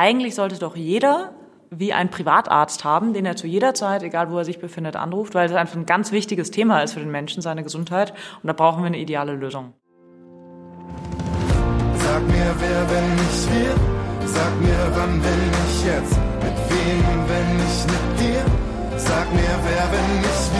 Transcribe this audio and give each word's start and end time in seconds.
Eigentlich 0.00 0.36
sollte 0.36 0.60
doch 0.60 0.76
jeder 0.76 1.32
wie 1.70 1.92
ein 1.92 2.08
Privatarzt 2.08 2.84
haben, 2.84 3.14
den 3.14 3.26
er 3.26 3.34
zu 3.34 3.48
jeder 3.48 3.74
Zeit, 3.74 4.04
egal 4.04 4.30
wo 4.30 4.38
er 4.38 4.44
sich 4.44 4.60
befindet, 4.60 4.94
anruft, 4.94 5.34
weil 5.34 5.48
das 5.48 5.56
einfach 5.56 5.74
ein 5.74 5.86
ganz 5.86 6.12
wichtiges 6.12 6.52
Thema 6.52 6.82
ist 6.84 6.92
für 6.92 7.00
den 7.00 7.10
Menschen, 7.10 7.42
seine 7.42 7.64
Gesundheit. 7.64 8.14
Und 8.40 8.46
da 8.46 8.52
brauchen 8.52 8.84
wir 8.84 8.86
eine 8.86 9.00
ideale 9.00 9.34
Lösung. 9.34 9.72
Sag 11.96 12.22
mir, 12.28 12.54
wer, 12.60 12.90
wenn 12.90 13.14
nicht 13.16 13.52
wir? 13.52 13.74
Sag 14.28 14.60
mir, 14.60 14.88
wann, 14.94 15.20
wenn 15.20 15.50
nicht 15.50 15.84
jetzt? 15.84 16.16
Mit 16.44 16.56
wem, 16.70 17.04
wenn 17.28 17.56
nicht 17.56 17.86
mit 17.88 18.20
dir? 18.20 18.44
Sag 18.98 19.34
mir, 19.34 19.58
wer, 19.64 19.90
wenn 19.90 20.20
nicht 20.20 20.52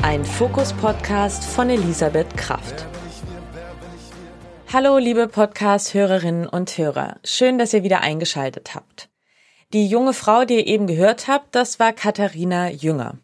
wir? 0.00 0.08
Ein 0.08 0.24
Fokus-Podcast 0.24 1.44
von 1.44 1.68
Elisabeth 1.68 2.34
Kraft. 2.38 2.89
Hallo, 4.72 4.98
liebe 4.98 5.26
Podcast-Hörerinnen 5.26 6.46
und 6.46 6.78
Hörer. 6.78 7.16
Schön, 7.24 7.58
dass 7.58 7.74
ihr 7.74 7.82
wieder 7.82 8.02
eingeschaltet 8.02 8.72
habt. 8.72 9.08
Die 9.72 9.88
junge 9.88 10.12
Frau, 10.12 10.44
die 10.44 10.58
ihr 10.58 10.66
eben 10.68 10.86
gehört 10.86 11.26
habt, 11.26 11.56
das 11.56 11.80
war 11.80 11.92
Katharina 11.92 12.70
Jünger. 12.70 13.18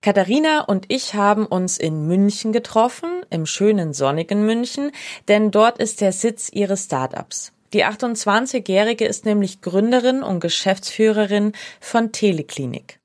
Katharina 0.00 0.62
und 0.62 0.86
ich 0.88 1.12
haben 1.12 1.44
uns 1.44 1.76
in 1.76 2.06
München 2.06 2.50
getroffen, 2.50 3.10
im 3.28 3.44
schönen 3.44 3.92
sonnigen 3.92 4.46
München, 4.46 4.90
denn 5.28 5.50
dort 5.50 5.76
ist 5.76 6.00
der 6.00 6.12
Sitz 6.12 6.48
ihres 6.50 6.84
Startups. 6.84 7.52
Die 7.74 7.84
28-Jährige 7.84 9.04
ist 9.04 9.26
nämlich 9.26 9.60
Gründerin 9.60 10.22
und 10.22 10.40
Geschäftsführerin 10.40 11.52
von 11.78 12.10
Teleklinik. 12.10 13.00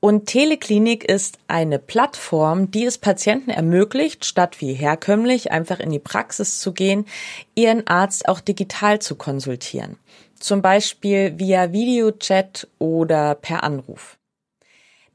Und 0.00 0.26
Teleklinik 0.26 1.04
ist 1.04 1.38
eine 1.48 1.80
Plattform, 1.80 2.70
die 2.70 2.84
es 2.84 2.98
Patienten 2.98 3.50
ermöglicht, 3.50 4.24
statt 4.24 4.60
wie 4.60 4.72
herkömmlich 4.72 5.50
einfach 5.50 5.80
in 5.80 5.90
die 5.90 5.98
Praxis 5.98 6.60
zu 6.60 6.72
gehen, 6.72 7.04
ihren 7.56 7.84
Arzt 7.88 8.28
auch 8.28 8.38
digital 8.40 9.00
zu 9.00 9.16
konsultieren. 9.16 9.98
Zum 10.38 10.62
Beispiel 10.62 11.36
via 11.40 11.72
Videochat 11.72 12.68
oder 12.78 13.34
per 13.34 13.64
Anruf. 13.64 14.18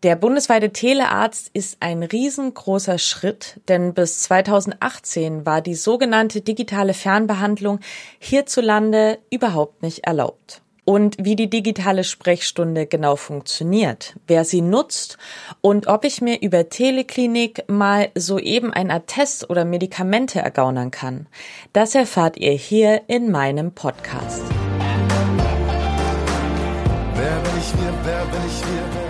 Der 0.04 0.18
bundesweite 0.18 0.72
Telearzt 0.72 1.50
ist 1.54 1.78
ein 1.80 2.04
riesengroßer 2.04 2.98
Schritt, 2.98 3.62
denn 3.70 3.94
bis 3.94 4.20
2018 4.20 5.46
war 5.46 5.62
die 5.62 5.76
sogenannte 5.76 6.42
digitale 6.42 6.94
Fernbehandlung 6.94 7.80
hierzulande 8.20 9.20
überhaupt 9.30 9.82
nicht 9.82 10.00
erlaubt 10.00 10.63
und 10.86 11.16
wie 11.20 11.36
die 11.36 11.50
digitale 11.50 12.04
Sprechstunde 12.04 12.86
genau 12.86 13.16
funktioniert, 13.16 14.16
wer 14.28 14.46
sie 14.46 14.62
nutzt 14.62 15.18
und 15.62 15.88
ob 15.88 16.06
ich 16.06 16.22
mir 16.22 16.42
über 16.42 16.70
Teleklinik 16.70 17.64
mal 17.68 18.10
soeben 18.16 18.74
ein 18.74 18.92
Attest 18.92 19.50
oder 19.50 19.66
Medikamente 19.66 20.40
ergaunern 20.40 20.92
kann. 20.92 21.28
Das 21.72 21.96
erfahrt 21.96 22.38
ihr 22.38 22.54
hier 22.54 23.02
in 23.08 23.32
meinem 23.32 23.72
Podcast. 23.72 24.44
Wer 27.16 27.40
bin 27.40 27.60
ich 27.60 27.74
wir, 27.74 27.94
wer 28.04 28.26
bin 28.26 28.42
ich 28.48 28.62
wir, 28.62 29.04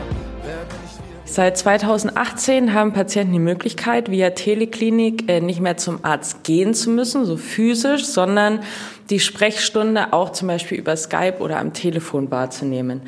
Seit 1.25 1.57
2018 1.57 2.73
haben 2.73 2.91
Patienten 2.91 3.33
die 3.33 3.39
Möglichkeit, 3.39 4.11
via 4.11 4.31
Teleklinik 4.31 5.29
äh, 5.29 5.39
nicht 5.39 5.61
mehr 5.61 5.77
zum 5.77 6.03
Arzt 6.03 6.43
gehen 6.43 6.73
zu 6.73 6.89
müssen, 6.89 7.25
so 7.25 7.37
physisch, 7.37 8.05
sondern 8.05 8.59
die 9.09 9.19
Sprechstunde 9.19 10.11
auch 10.11 10.31
zum 10.31 10.49
Beispiel 10.49 10.77
über 10.77 10.95
Skype 10.97 11.37
oder 11.39 11.59
am 11.59 11.73
Telefon 11.73 12.29
wahrzunehmen. 12.29 13.01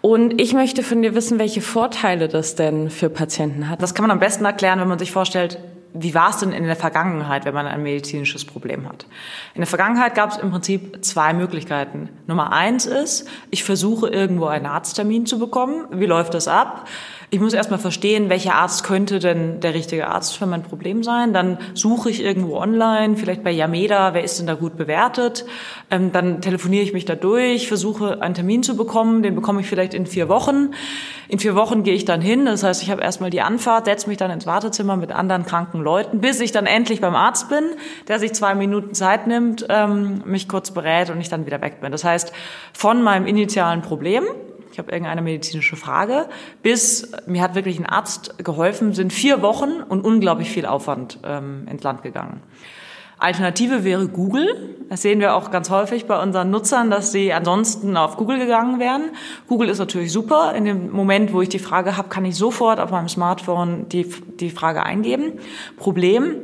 Und 0.00 0.40
ich 0.40 0.52
möchte 0.52 0.82
von 0.82 1.00
dir 1.00 1.14
wissen, 1.14 1.38
welche 1.38 1.60
Vorteile 1.60 2.28
das 2.28 2.56
denn 2.56 2.90
für 2.90 3.08
Patienten 3.08 3.68
hat. 3.68 3.80
Das 3.80 3.94
kann 3.94 4.02
man 4.02 4.10
am 4.10 4.20
besten 4.20 4.44
erklären, 4.44 4.80
wenn 4.80 4.88
man 4.88 4.98
sich 4.98 5.12
vorstellt, 5.12 5.58
wie 5.92 6.14
war 6.14 6.30
es 6.30 6.38
denn 6.38 6.52
in 6.52 6.64
der 6.64 6.76
Vergangenheit, 6.76 7.44
wenn 7.44 7.54
man 7.54 7.66
ein 7.66 7.82
medizinisches 7.82 8.44
Problem 8.44 8.88
hat? 8.88 9.06
In 9.54 9.60
der 9.60 9.66
Vergangenheit 9.66 10.14
gab 10.14 10.30
es 10.30 10.38
im 10.38 10.50
Prinzip 10.50 11.04
zwei 11.04 11.32
Möglichkeiten. 11.32 12.08
Nummer 12.26 12.52
eins 12.52 12.86
ist, 12.86 13.28
ich 13.50 13.64
versuche 13.64 14.08
irgendwo 14.08 14.46
einen 14.46 14.66
Arzttermin 14.66 15.26
zu 15.26 15.38
bekommen. 15.38 15.86
Wie 15.90 16.06
läuft 16.06 16.34
das 16.34 16.46
ab? 16.46 16.86
Ich 17.32 17.38
muss 17.38 17.52
erstmal 17.54 17.78
verstehen, 17.78 18.28
welcher 18.28 18.56
Arzt 18.56 18.82
könnte 18.82 19.20
denn 19.20 19.60
der 19.60 19.72
richtige 19.72 20.08
Arzt 20.08 20.36
für 20.36 20.46
mein 20.46 20.64
Problem 20.64 21.04
sein. 21.04 21.32
Dann 21.32 21.58
suche 21.74 22.10
ich 22.10 22.24
irgendwo 22.24 22.56
online, 22.56 23.16
vielleicht 23.16 23.44
bei 23.44 23.52
Yameda, 23.52 24.14
wer 24.14 24.24
ist 24.24 24.40
denn 24.40 24.48
da 24.48 24.54
gut 24.54 24.76
bewertet. 24.76 25.44
Ähm, 25.92 26.10
dann 26.10 26.40
telefoniere 26.40 26.82
ich 26.82 26.92
mich 26.92 27.04
da 27.04 27.14
durch, 27.14 27.68
versuche 27.68 28.20
einen 28.20 28.34
Termin 28.34 28.64
zu 28.64 28.76
bekommen. 28.76 29.22
Den 29.22 29.36
bekomme 29.36 29.60
ich 29.60 29.68
vielleicht 29.68 29.94
in 29.94 30.06
vier 30.06 30.28
Wochen. 30.28 30.72
In 31.28 31.38
vier 31.38 31.54
Wochen 31.54 31.84
gehe 31.84 31.94
ich 31.94 32.04
dann 32.04 32.20
hin. 32.20 32.46
Das 32.46 32.64
heißt, 32.64 32.82
ich 32.82 32.90
habe 32.90 33.00
erstmal 33.00 33.30
die 33.30 33.42
Anfahrt, 33.42 33.84
setze 33.84 34.08
mich 34.08 34.18
dann 34.18 34.32
ins 34.32 34.46
Wartezimmer 34.46 34.96
mit 34.96 35.12
anderen 35.12 35.46
kranken 35.46 35.82
Leuten, 35.82 36.20
bis 36.20 36.40
ich 36.40 36.50
dann 36.50 36.66
endlich 36.66 37.00
beim 37.00 37.14
Arzt 37.14 37.48
bin, 37.48 37.62
der 38.08 38.18
sich 38.18 38.32
zwei 38.32 38.56
Minuten 38.56 38.92
Zeit 38.92 39.28
nimmt, 39.28 39.66
ähm, 39.68 40.22
mich 40.24 40.48
kurz 40.48 40.72
berät 40.72 41.10
und 41.10 41.20
ich 41.20 41.28
dann 41.28 41.46
wieder 41.46 41.60
weg 41.60 41.80
bin. 41.80 41.92
Das 41.92 42.02
heißt, 42.02 42.32
von 42.72 43.04
meinem 43.04 43.28
initialen 43.28 43.82
Problem 43.82 44.24
ich 44.72 44.78
habe 44.78 44.92
irgendeine 44.92 45.22
medizinische 45.22 45.76
Frage, 45.76 46.28
bis 46.62 47.12
mir 47.26 47.42
hat 47.42 47.54
wirklich 47.54 47.78
ein 47.78 47.86
Arzt 47.86 48.44
geholfen, 48.44 48.92
sind 48.94 49.12
vier 49.12 49.42
Wochen 49.42 49.82
und 49.88 50.04
unglaublich 50.04 50.50
viel 50.50 50.66
Aufwand 50.66 51.18
ähm, 51.24 51.66
ins 51.70 51.82
Land 51.82 52.02
gegangen. 52.02 52.42
Alternative 53.20 53.84
wäre 53.84 54.08
Google. 54.08 54.78
Das 54.88 55.02
sehen 55.02 55.20
wir 55.20 55.34
auch 55.34 55.50
ganz 55.50 55.68
häufig 55.68 56.06
bei 56.06 56.20
unseren 56.20 56.50
Nutzern, 56.50 56.90
dass 56.90 57.12
sie 57.12 57.34
ansonsten 57.34 57.96
auf 57.96 58.16
Google 58.16 58.38
gegangen 58.38 58.80
wären. 58.80 59.10
Google 59.46 59.68
ist 59.68 59.78
natürlich 59.78 60.10
super. 60.10 60.54
In 60.54 60.64
dem 60.64 60.90
Moment, 60.90 61.34
wo 61.34 61.42
ich 61.42 61.50
die 61.50 61.58
Frage 61.58 61.98
habe, 61.98 62.08
kann 62.08 62.24
ich 62.24 62.36
sofort 62.36 62.80
auf 62.80 62.90
meinem 62.90 63.08
Smartphone 63.08 63.88
die, 63.90 64.04
die 64.40 64.50
Frage 64.50 64.84
eingeben. 64.84 65.34
Problem, 65.76 66.36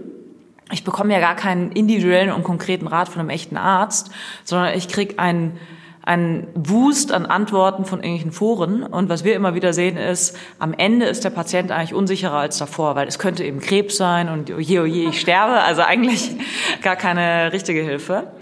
ich 0.70 0.84
bekomme 0.84 1.14
ja 1.14 1.20
gar 1.20 1.34
keinen 1.34 1.72
individuellen 1.72 2.30
und 2.30 2.44
konkreten 2.44 2.88
Rat 2.88 3.08
von 3.08 3.20
einem 3.20 3.30
echten 3.30 3.56
Arzt, 3.56 4.10
sondern 4.44 4.74
ich 4.74 4.88
krieg 4.88 5.18
einen 5.18 5.58
ein 6.06 6.46
Wust 6.54 7.12
an 7.12 7.26
Antworten 7.26 7.84
von 7.84 7.98
irgendwelchen 7.98 8.32
Foren. 8.32 8.84
Und 8.84 9.08
was 9.08 9.24
wir 9.24 9.34
immer 9.34 9.54
wieder 9.54 9.72
sehen 9.72 9.96
ist, 9.96 10.38
am 10.58 10.72
Ende 10.72 11.06
ist 11.06 11.24
der 11.24 11.30
Patient 11.30 11.70
eigentlich 11.72 11.94
unsicherer 11.94 12.38
als 12.38 12.56
davor, 12.58 12.94
weil 12.94 13.08
es 13.08 13.18
könnte 13.18 13.44
eben 13.44 13.60
Krebs 13.60 13.96
sein 13.96 14.28
und 14.28 14.50
oje, 14.50 14.82
oje, 14.82 15.08
ich 15.10 15.20
sterbe. 15.20 15.60
Also 15.62 15.82
eigentlich 15.82 16.30
gar 16.82 16.96
keine 16.96 17.52
richtige 17.52 17.82
Hilfe. 17.82 18.32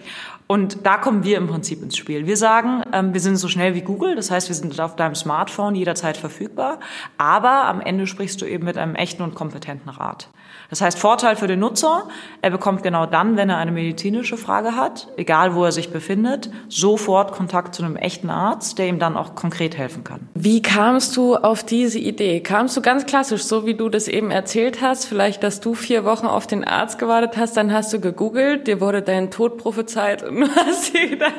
Und 0.46 0.84
da 0.84 0.98
kommen 0.98 1.24
wir 1.24 1.38
im 1.38 1.46
Prinzip 1.46 1.82
ins 1.82 1.96
Spiel. 1.96 2.26
Wir 2.26 2.36
sagen, 2.36 2.82
ähm, 2.92 3.14
wir 3.14 3.20
sind 3.20 3.36
so 3.36 3.48
schnell 3.48 3.74
wie 3.74 3.80
Google, 3.80 4.14
das 4.14 4.30
heißt, 4.30 4.48
wir 4.48 4.54
sind 4.54 4.78
auf 4.78 4.94
deinem 4.94 5.14
Smartphone 5.14 5.74
jederzeit 5.74 6.18
verfügbar, 6.18 6.80
aber 7.16 7.64
am 7.64 7.80
Ende 7.80 8.06
sprichst 8.06 8.42
du 8.42 8.44
eben 8.44 8.66
mit 8.66 8.76
einem 8.76 8.94
echten 8.94 9.22
und 9.22 9.34
kompetenten 9.34 9.88
Rat. 9.88 10.28
Das 10.70 10.80
heißt, 10.80 10.98
Vorteil 10.98 11.36
für 11.36 11.46
den 11.46 11.60
Nutzer, 11.60 12.08
er 12.42 12.50
bekommt 12.50 12.82
genau 12.82 13.06
dann, 13.06 13.36
wenn 13.36 13.50
er 13.50 13.58
eine 13.58 13.72
medizinische 13.72 14.36
Frage 14.36 14.76
hat, 14.76 15.08
egal 15.16 15.54
wo 15.54 15.64
er 15.64 15.72
sich 15.72 15.90
befindet, 15.90 16.50
sofort 16.68 17.32
Kontakt 17.32 17.74
zu 17.74 17.84
einem 17.84 17.96
echten 17.96 18.30
Arzt, 18.30 18.78
der 18.78 18.88
ihm 18.88 18.98
dann 18.98 19.16
auch 19.16 19.34
konkret 19.34 19.76
helfen 19.76 20.04
kann. 20.04 20.28
Wie 20.34 20.62
kamst 20.62 21.16
du 21.16 21.36
auf 21.36 21.64
diese 21.64 21.98
Idee? 21.98 22.40
Kamst 22.40 22.76
du 22.76 22.82
ganz 22.82 23.06
klassisch, 23.06 23.44
so 23.44 23.66
wie 23.66 23.74
du 23.74 23.88
das 23.88 24.08
eben 24.08 24.30
erzählt 24.30 24.80
hast, 24.80 25.04
vielleicht, 25.04 25.42
dass 25.42 25.60
du 25.60 25.74
vier 25.74 26.04
Wochen 26.04 26.26
auf 26.26 26.46
den 26.46 26.64
Arzt 26.64 26.98
gewartet 26.98 27.36
hast, 27.36 27.56
dann 27.56 27.72
hast 27.72 27.92
du 27.92 28.00
gegoogelt, 28.00 28.66
dir 28.66 28.80
wurde 28.80 29.02
dein 29.02 29.30
Tod 29.30 29.58
prophezeit 29.58 30.22
und 30.22 30.40
du 30.40 30.48
hast 30.48 30.94
dir 30.94 31.08
gedacht, 31.08 31.32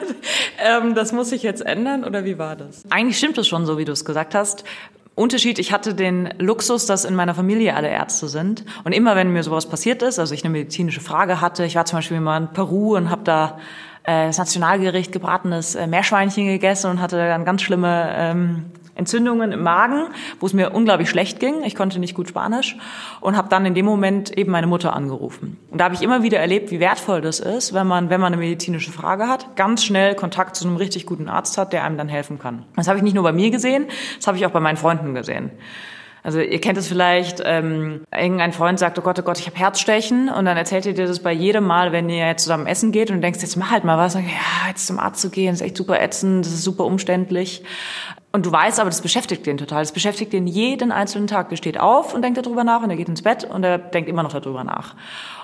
ähm, 0.63 0.95
das 0.95 1.11
muss 1.11 1.29
sich 1.29 1.43
jetzt 1.43 1.65
ändern 1.65 2.03
oder 2.03 2.25
wie 2.25 2.37
war 2.37 2.55
das? 2.55 2.83
Eigentlich 2.89 3.17
stimmt 3.17 3.37
es 3.37 3.47
schon 3.47 3.65
so, 3.65 3.77
wie 3.77 3.85
du 3.85 3.91
es 3.91 4.05
gesagt 4.05 4.35
hast. 4.35 4.63
Unterschied, 5.15 5.59
ich 5.59 5.71
hatte 5.71 5.95
den 5.95 6.29
Luxus, 6.39 6.85
dass 6.85 7.05
in 7.05 7.15
meiner 7.15 7.33
Familie 7.33 7.73
alle 7.73 7.87
Ärzte 7.87 8.27
sind. 8.27 8.65
Und 8.83 8.91
immer 8.91 9.15
wenn 9.15 9.31
mir 9.31 9.43
sowas 9.43 9.65
passiert 9.65 10.01
ist, 10.01 10.19
also 10.19 10.33
ich 10.33 10.43
eine 10.43 10.51
medizinische 10.51 10.99
Frage 10.99 11.39
hatte, 11.39 11.63
ich 11.63 11.75
war 11.75 11.85
zum 11.85 11.99
Beispiel 11.99 12.19
mal 12.19 12.37
in 12.37 12.47
Peru 12.49 12.97
und 12.97 13.09
habe 13.09 13.23
da 13.23 13.57
äh, 14.03 14.27
das 14.27 14.37
Nationalgericht 14.37 15.13
gebratenes 15.13 15.75
äh, 15.75 15.87
Meerschweinchen 15.87 16.47
gegessen 16.47 16.91
und 16.91 17.01
hatte 17.01 17.17
dann 17.17 17.45
ganz 17.45 17.61
schlimme 17.61 18.13
ähm, 18.13 18.65
Entzündungen 18.95 19.51
im 19.51 19.61
Magen, 19.61 20.07
wo 20.39 20.45
es 20.45 20.53
mir 20.53 20.71
unglaublich 20.71 21.09
schlecht 21.09 21.39
ging. 21.39 21.63
Ich 21.63 21.75
konnte 21.75 21.99
nicht 21.99 22.15
gut 22.15 22.29
Spanisch 22.29 22.77
und 23.21 23.37
habe 23.37 23.49
dann 23.49 23.65
in 23.65 23.75
dem 23.75 23.85
Moment 23.85 24.35
eben 24.37 24.51
meine 24.51 24.67
Mutter 24.67 24.93
angerufen. 24.93 25.57
Und 25.69 25.79
da 25.79 25.85
habe 25.85 25.95
ich 25.95 26.01
immer 26.01 26.23
wieder 26.23 26.39
erlebt, 26.39 26.71
wie 26.71 26.79
wertvoll 26.79 27.21
das 27.21 27.39
ist, 27.39 27.73
wenn 27.73 27.87
man, 27.87 28.09
wenn 28.09 28.21
man 28.21 28.33
eine 28.33 28.41
medizinische 28.41 28.91
Frage 28.91 29.27
hat, 29.27 29.55
ganz 29.55 29.83
schnell 29.83 30.15
Kontakt 30.15 30.55
zu 30.55 30.67
einem 30.67 30.77
richtig 30.77 31.05
guten 31.05 31.29
Arzt 31.29 31.57
hat, 31.57 31.73
der 31.73 31.83
einem 31.83 31.97
dann 31.97 32.07
helfen 32.07 32.39
kann. 32.39 32.65
Das 32.75 32.87
habe 32.87 32.97
ich 32.97 33.03
nicht 33.03 33.15
nur 33.15 33.23
bei 33.23 33.33
mir 33.33 33.51
gesehen, 33.51 33.85
das 34.17 34.27
habe 34.27 34.37
ich 34.37 34.45
auch 34.45 34.51
bei 34.51 34.59
meinen 34.59 34.77
Freunden 34.77 35.13
gesehen. 35.13 35.51
Also 36.25 36.39
ihr 36.39 36.59
kennt 36.59 36.75
es 36.79 36.87
vielleicht, 36.87 37.39
ähm, 37.45 38.01
irgendein 38.11 38.51
Freund 38.51 38.79
sagt, 38.79 38.97
oh 38.97 39.03
Gott, 39.03 39.19
oh 39.19 39.21
Gott, 39.21 39.37
ich 39.37 39.45
habe 39.45 39.57
Herzstechen 39.57 40.27
und 40.27 40.45
dann 40.45 40.57
erzählt 40.57 40.87
ihr 40.87 40.95
dir 40.95 41.05
das 41.05 41.19
bei 41.19 41.31
jedem 41.31 41.67
Mal, 41.67 41.91
wenn 41.91 42.09
ihr 42.09 42.25
jetzt 42.25 42.41
zusammen 42.41 42.65
essen 42.65 42.91
geht 42.91 43.11
und 43.11 43.21
denkst, 43.21 43.43
jetzt 43.43 43.57
mach 43.57 43.69
halt 43.69 43.83
mal 43.83 43.99
was. 43.99 44.15
Und, 44.15 44.23
ja, 44.23 44.67
jetzt 44.67 44.87
zum 44.87 44.99
Arzt 44.99 45.21
zu 45.21 45.29
gehen, 45.29 45.53
ist 45.53 45.61
echt 45.61 45.77
super 45.77 46.01
ätzend, 46.01 46.43
das 46.43 46.51
ist 46.51 46.63
super 46.63 46.85
umständlich. 46.85 47.63
Und 48.31 48.47
du 48.47 48.51
weißt 48.51 48.79
aber, 48.79 48.89
das 48.89 49.01
beschäftigt 49.01 49.45
den 49.45 49.57
total. 49.57 49.83
Das 49.83 49.91
beschäftigt 49.91 50.33
den 50.33 50.47
jeden 50.47 50.91
einzelnen 50.91 51.27
Tag. 51.27 51.49
Der 51.49 51.57
steht 51.57 51.79
auf 51.79 52.15
und 52.15 52.23
denkt 52.23 52.43
darüber 52.43 52.63
nach 52.63 52.81
und 52.81 52.89
er 52.89 52.95
geht 52.95 53.07
ins 53.07 53.21
Bett 53.21 53.43
und 53.43 53.63
er 53.63 53.77
denkt 53.77 54.09
immer 54.09 54.23
noch 54.23 54.33
darüber 54.33 54.63
nach. 54.63 54.95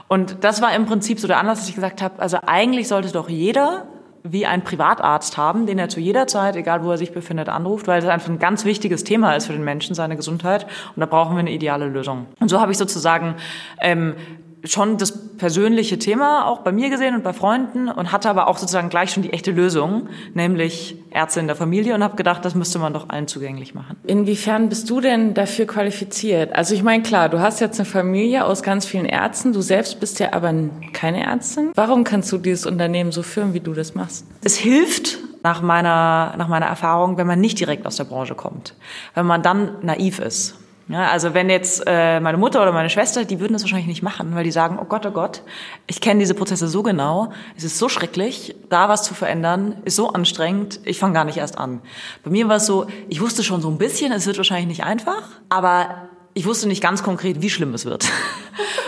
Und 0.08 0.44
das 0.44 0.64
war 0.64 0.76
im 0.76 0.88
Prinzip 0.88 1.20
so 1.20 1.28
der 1.28 1.38
Anlass, 1.38 1.60
dass 1.60 1.70
ich 1.70 1.76
gesagt 1.76 2.02
habe, 2.02 2.20
also 2.20 2.40
eigentlich 2.48 2.88
sollte 2.88 3.12
doch 3.12 3.30
jeder 3.30 3.86
wie 4.24 4.46
ein 4.46 4.64
Privatarzt 4.64 5.38
haben, 5.38 5.66
den 5.66 5.80
er 5.80 5.90
zu 5.90 6.00
jeder 6.00 6.28
Zeit, 6.28 6.56
egal 6.56 6.84
wo 6.84 6.92
er 6.92 6.98
sich 6.98 7.12
befindet, 7.12 7.50
anruft, 7.50 7.88
weil 7.88 8.02
das 8.02 8.10
einfach 8.10 8.30
ein 8.30 8.40
ganz 8.40 8.66
wichtiges 8.66 9.04
Thema 9.04 9.36
ist 9.36 9.48
für 9.48 9.54
den 9.54 9.64
Menschen, 9.64 9.96
seine 9.96 10.16
Gesundheit. 10.16 10.66
Und 10.96 11.00
da 11.00 11.06
brauchen 11.06 11.36
wir 11.36 11.40
eine 11.40 11.52
ideale 11.52 11.88
Lösung. 11.88 12.28
Und 12.40 12.50
so 12.50 12.60
habe 12.60 12.72
ich 12.72 12.78
sozusagen 12.78 13.36
ähm, 13.80 14.16
schon 14.64 14.98
das 14.98 15.38
persönliche 15.38 15.98
Thema 15.98 16.46
auch 16.46 16.60
bei 16.60 16.72
mir 16.72 16.90
gesehen 16.90 17.16
und 17.16 17.24
bei 17.24 17.34
Freunden 17.34 17.90
und 17.90 18.12
hatte 18.12 18.30
aber 18.30 18.48
auch 18.48 18.58
sozusagen 18.58 18.90
gleich 18.90 19.12
schon 19.12 19.24
die 19.24 19.34
echte 19.34 19.52
Lösung, 19.52 20.08
nämlich 20.34 20.96
Ärzte 21.10 21.40
in 21.40 21.48
der 21.48 21.56
Familie 21.56 21.96
und 21.96 22.04
habe 22.04 22.16
gedacht, 22.16 22.46
das 22.46 22.54
müsste 22.54 22.80
man 22.80 22.94
doch 22.94 23.10
allen 23.10 23.28
zugänglich 23.28 23.74
machen. 23.74 23.98
Inwiefern 24.06 24.70
bist 24.70 24.90
du 24.90 25.02
denn 25.02 25.34
dafür 25.34 25.66
qualifiziert? 25.66 26.56
Also 26.56 26.76
ich 26.76 26.84
meine, 26.84 27.02
klar, 27.02 27.30
du 27.30 27.40
hast 27.40 27.60
jetzt 27.60 27.80
eine 27.80 27.86
Familie 27.86 28.46
aus 28.46 28.62
ganz 28.62 28.86
vielen 28.86 29.06
Ärzten, 29.06 29.54
du 29.54 29.62
selbst 29.62 30.00
bist 30.00 30.20
ja 30.20 30.34
aber 30.34 30.54
keine 30.94 31.26
Ärztin. 31.26 31.72
Warum 31.76 32.04
kannst 32.04 32.32
du 32.32 32.38
dieses 32.38 32.66
Unternehmen 32.66 33.12
so 33.12 33.24
führen, 33.24 33.54
wie 33.54 33.60
du 33.60 33.74
das 33.74 33.96
machst? 33.96 34.26
Es 34.44 34.58
hilft 34.58 35.18
nach 35.44 35.62
meiner, 35.62 36.36
nach 36.38 36.48
meiner 36.48 36.68
Erfahrung, 36.68 37.18
wenn 37.18 37.26
man 37.26 37.40
nicht 37.40 37.60
direkt 37.60 37.88
aus 37.88 37.96
der 37.96 38.04
Branche 38.04 38.36
kommt, 38.36 38.76
wenn 39.16 39.26
man 39.26 39.42
dann 39.42 39.78
naiv 39.82 40.20
ist 40.20 40.61
ja, 40.92 41.10
also 41.10 41.34
wenn 41.34 41.50
jetzt 41.50 41.84
äh, 41.88 42.20
meine 42.20 42.38
Mutter 42.38 42.62
oder 42.62 42.74
meine 42.74 42.90
Schwester, 42.90 43.24
die 43.24 43.40
würden 43.40 43.54
das 43.54 43.64
wahrscheinlich 43.64 43.88
nicht 43.88 44.04
machen, 44.04 44.36
weil 44.36 44.44
die 44.44 44.52
sagen, 44.52 44.78
oh 44.82 44.86
Gott, 44.86 45.06
oh 45.06 45.12
Gott, 45.12 45.42
ich 45.88 46.02
kenne 46.02 46.20
diese 46.20 46.34
Prozesse 46.34 46.68
so 46.68 46.84
genau, 46.84 47.32
es 47.56 47.64
ist 47.64 47.78
so 47.78 47.88
schrecklich, 47.88 48.56
da 48.70 48.90
was 48.90 49.04
zu 49.04 49.14
verändern, 49.14 49.78
ist 49.86 49.96
so 49.96 50.10
anstrengend, 50.10 50.82
ich 50.84 51.00
fange 51.00 51.14
gar 51.14 51.24
nicht 51.24 51.38
erst 51.38 51.58
an. 51.58 51.82
Bei 52.24 52.30
mir 52.30 52.50
war 52.50 52.58
es 52.58 52.66
so, 52.66 52.88
ich 53.08 53.22
wusste 53.22 53.42
schon 53.42 53.62
so 53.62 53.70
ein 53.70 53.78
bisschen, 53.78 54.12
es 54.12 54.28
wird 54.28 54.38
wahrscheinlich 54.38 54.68
nicht 54.68 54.84
einfach, 54.84 55.24
aber 55.48 56.10
ich 56.34 56.46
wusste 56.46 56.68
nicht 56.68 56.82
ganz 56.82 57.04
konkret, 57.04 57.42
wie 57.42 57.50
schlimm 57.50 57.74
es 57.74 57.86
wird. 57.86 58.06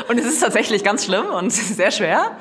Und 0.10 0.20
es 0.20 0.26
ist 0.26 0.42
tatsächlich 0.42 0.84
ganz 0.84 1.06
schlimm 1.06 1.26
und 1.34 1.52
sehr 1.54 1.90
schwer. 1.90 2.32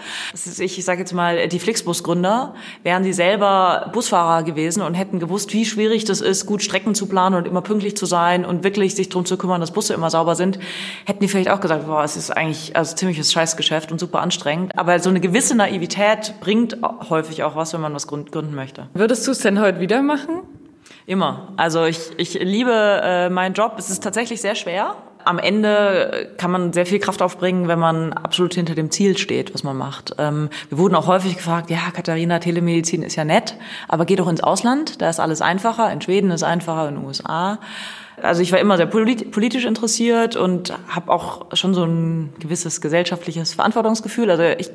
Ich 0.58 0.84
sage 0.84 1.00
jetzt 1.00 1.12
mal, 1.12 1.46
die 1.48 1.60
Flixbus-Gründer 1.60 2.54
wären 2.82 3.04
sie 3.04 3.12
selber 3.12 3.88
Busfahrer 3.92 4.42
gewesen 4.42 4.82
und 4.82 4.94
hätten 4.94 5.20
gewusst, 5.20 5.52
wie 5.52 5.64
schwierig 5.64 6.04
das 6.04 6.20
ist, 6.20 6.46
gut 6.46 6.62
Strecken 6.62 6.96
zu 6.96 7.06
planen 7.06 7.36
und 7.36 7.46
immer 7.46 7.62
pünktlich 7.62 7.96
zu 7.96 8.04
sein 8.04 8.44
und 8.44 8.64
wirklich 8.64 8.96
sich 8.96 9.10
darum 9.10 9.24
zu 9.24 9.36
kümmern, 9.36 9.60
dass 9.60 9.70
Busse 9.70 9.94
immer 9.94 10.10
sauber 10.10 10.34
sind, 10.34 10.58
hätten 11.06 11.20
die 11.20 11.28
vielleicht 11.28 11.50
auch 11.50 11.60
gesagt, 11.60 11.86
boah, 11.86 12.02
es 12.02 12.16
ist 12.16 12.30
eigentlich 12.30 12.74
also 12.76 12.96
ziemliches 12.96 13.32
Scheißgeschäft 13.32 13.92
und 13.92 14.00
super 14.00 14.20
anstrengend. 14.20 14.76
Aber 14.76 14.98
so 14.98 15.10
eine 15.10 15.20
gewisse 15.20 15.54
Naivität 15.54 16.34
bringt 16.40 16.78
häufig 17.10 17.44
auch 17.44 17.54
was, 17.54 17.72
wenn 17.72 17.80
man 17.80 17.94
was 17.94 18.08
gründen 18.08 18.54
möchte. 18.54 18.88
Würdest 18.92 19.26
du 19.26 19.30
es 19.30 19.38
denn 19.38 19.60
heute 19.60 19.78
wieder 19.78 20.02
machen? 20.02 20.42
Immer. 21.06 21.52
Also 21.56 21.84
ich, 21.84 21.98
ich 22.16 22.34
liebe 22.34 22.72
äh, 22.72 23.28
meinen 23.28 23.54
Job. 23.54 23.74
Es 23.78 23.90
ist 23.90 24.02
tatsächlich 24.02 24.40
sehr 24.40 24.54
schwer. 24.54 24.96
Am 25.24 25.38
Ende 25.38 26.32
kann 26.36 26.50
man 26.50 26.72
sehr 26.72 26.84
viel 26.84 26.98
Kraft 26.98 27.22
aufbringen, 27.22 27.68
wenn 27.68 27.78
man 27.78 28.12
absolut 28.12 28.54
hinter 28.54 28.74
dem 28.74 28.90
Ziel 28.90 29.16
steht, 29.16 29.54
was 29.54 29.62
man 29.62 29.76
macht. 29.76 30.16
Ähm, 30.18 30.48
wir 30.68 30.78
wurden 30.78 30.96
auch 30.96 31.06
häufig 31.06 31.36
gefragt, 31.36 31.70
ja, 31.70 31.90
Katharina, 31.92 32.40
Telemedizin 32.40 33.02
ist 33.02 33.14
ja 33.14 33.24
nett, 33.24 33.54
aber 33.88 34.04
geh 34.04 34.16
doch 34.16 34.28
ins 34.28 34.42
Ausland, 34.42 35.00
da 35.00 35.08
ist 35.08 35.20
alles 35.20 35.40
einfacher. 35.40 35.92
In 35.92 36.00
Schweden 36.00 36.30
ist 36.32 36.42
einfacher, 36.42 36.88
in 36.88 36.96
den 36.96 37.04
USA. 37.04 37.60
Also 38.20 38.42
ich 38.42 38.52
war 38.52 38.58
immer 38.58 38.76
sehr 38.76 38.86
politisch 38.86 39.64
interessiert 39.64 40.36
und 40.36 40.72
habe 40.88 41.10
auch 41.12 41.46
schon 41.54 41.74
so 41.74 41.84
ein 41.84 42.32
gewisses 42.38 42.80
gesellschaftliches 42.80 43.54
Verantwortungsgefühl. 43.54 44.30
Also 44.30 44.44
ich 44.44 44.70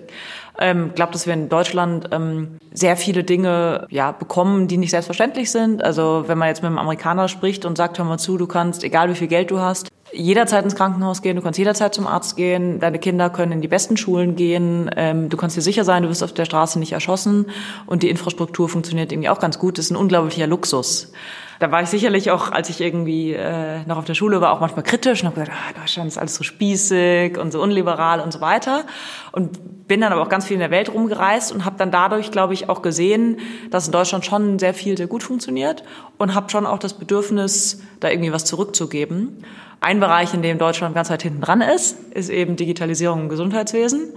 ähm, 0.59 0.92
glaube, 0.95 1.13
dass 1.13 1.25
wir 1.25 1.33
in 1.33 1.50
Deutschland 1.50 2.09
ähm, 2.12 2.57
sehr 2.74 2.98
viele 2.98 3.24
Dinge 3.24 3.88
ja, 3.89 4.12
bekommen, 4.12 4.68
die 4.68 4.77
nicht 4.77 4.92
selbstverständlich 4.92 5.51
sind. 5.51 5.83
Also 5.83 6.25
wenn 6.27 6.38
man 6.38 6.48
jetzt 6.48 6.62
mit 6.62 6.68
einem 6.68 6.77
Amerikaner 6.77 7.27
spricht 7.27 7.65
und 7.65 7.77
sagt, 7.77 7.98
hör 7.98 8.06
mal 8.06 8.18
zu, 8.18 8.38
du 8.38 8.48
kannst, 8.48 8.83
egal 8.83 9.09
wie 9.09 9.15
viel 9.15 9.27
Geld 9.27 9.51
du 9.51 9.59
hast, 9.59 9.89
jederzeit 10.12 10.63
ins 10.63 10.75
Krankenhaus 10.75 11.21
gehen, 11.21 11.36
du 11.36 11.42
kannst 11.42 11.59
jederzeit 11.59 11.94
zum 11.94 12.07
Arzt 12.07 12.36
gehen, 12.38 12.80
deine 12.80 13.00
Kinder 13.00 13.30
können 13.30 13.51
in 13.51 13.62
die 13.62 13.68
besten 13.68 13.98
Schulen 13.98 14.36
gehen, 14.36 14.89
ähm, 14.95 15.30
du 15.30 15.38
kannst 15.38 15.57
dir 15.57 15.62
sicher 15.62 15.83
sein, 15.83 16.04
du 16.04 16.09
wirst 16.09 16.24
auf 16.24 16.33
der 16.33 16.45
Straße 16.45 16.80
nicht 16.80 16.94
erschossen 16.94 17.48
und 17.86 18.03
die 18.03 18.10
Infrastruktur 18.10 18.69
funktioniert 18.69 19.12
irgendwie 19.12 19.30
auch 19.30 19.39
ganz 19.39 19.60
gut. 19.60 19.77
Das 19.77 19.86
ist 19.86 19.92
ein 19.92 19.98
unglaublicher 19.98 20.48
Luxus. 20.48 21.12
Da 21.59 21.71
war 21.71 21.81
ich 21.81 21.89
sicherlich 21.89 22.30
auch, 22.30 22.51
als 22.51 22.69
ich 22.69 22.81
irgendwie 22.81 23.33
äh, 23.33 23.80
noch 23.88 23.98
auf 23.98 24.06
der 24.06 24.13
Schule 24.13 24.42
war, 24.42 24.51
auch 24.51 24.59
manchmal 24.59 24.83
kritisch 24.83 25.21
und 25.21 25.27
habe 25.27 25.42
gesagt, 25.42 25.57
ah, 25.57 25.80
Deutschland 25.80 26.07
ist 26.07 26.18
alles 26.18 26.36
so 26.36 26.44
spießig 26.44 27.38
und 27.38 27.51
so 27.51 27.62
unliberal 27.62 28.19
und 28.19 28.31
so 28.31 28.42
weiter. 28.42 28.86
Und 29.31 29.88
bin 29.88 30.01
dann 30.01 30.12
aber 30.12 30.21
auch 30.21 30.30
ganz 30.30 30.45
viel 30.45 30.56
in 30.56 30.59
der 30.59 30.69
Welt 30.69 30.94
rumgereist 30.94 31.51
und 31.51 31.65
habe 31.65 31.77
dann 31.77 31.92
dadurch, 31.92 32.31
glaube 32.31 32.54
ich, 32.54 32.69
auch 32.69 32.81
gesehen, 32.81 33.39
dass 33.71 33.88
in 33.88 33.92
Deutschland 33.92 34.25
schon 34.25 34.59
sehr 34.59 34.74
viel 34.74 34.98
sehr 34.98 35.07
gut 35.07 35.24
funktioniert 35.24 35.83
und 36.18 36.36
habe 36.36 36.50
schon 36.50 36.65
auch 36.65 36.80
das 36.80 36.94
Bedürfnis, 36.94 37.81
da 38.00 38.10
irgendwie 38.10 38.31
was 38.31 38.45
zurückzugeben. 38.45 39.44
Ein 39.80 40.00
Bereich, 40.00 40.33
in 40.33 40.42
dem 40.42 40.57
Deutschland 40.57 40.94
ganz 40.94 41.10
weit 41.10 41.24
hinten 41.24 41.42
dran 41.42 41.62
ist, 41.62 41.98
ist 42.13 42.30
eben 42.30 42.56
Digitalisierung 42.56 43.21
im 43.21 43.30
Gesundheitswesen. 43.30 44.13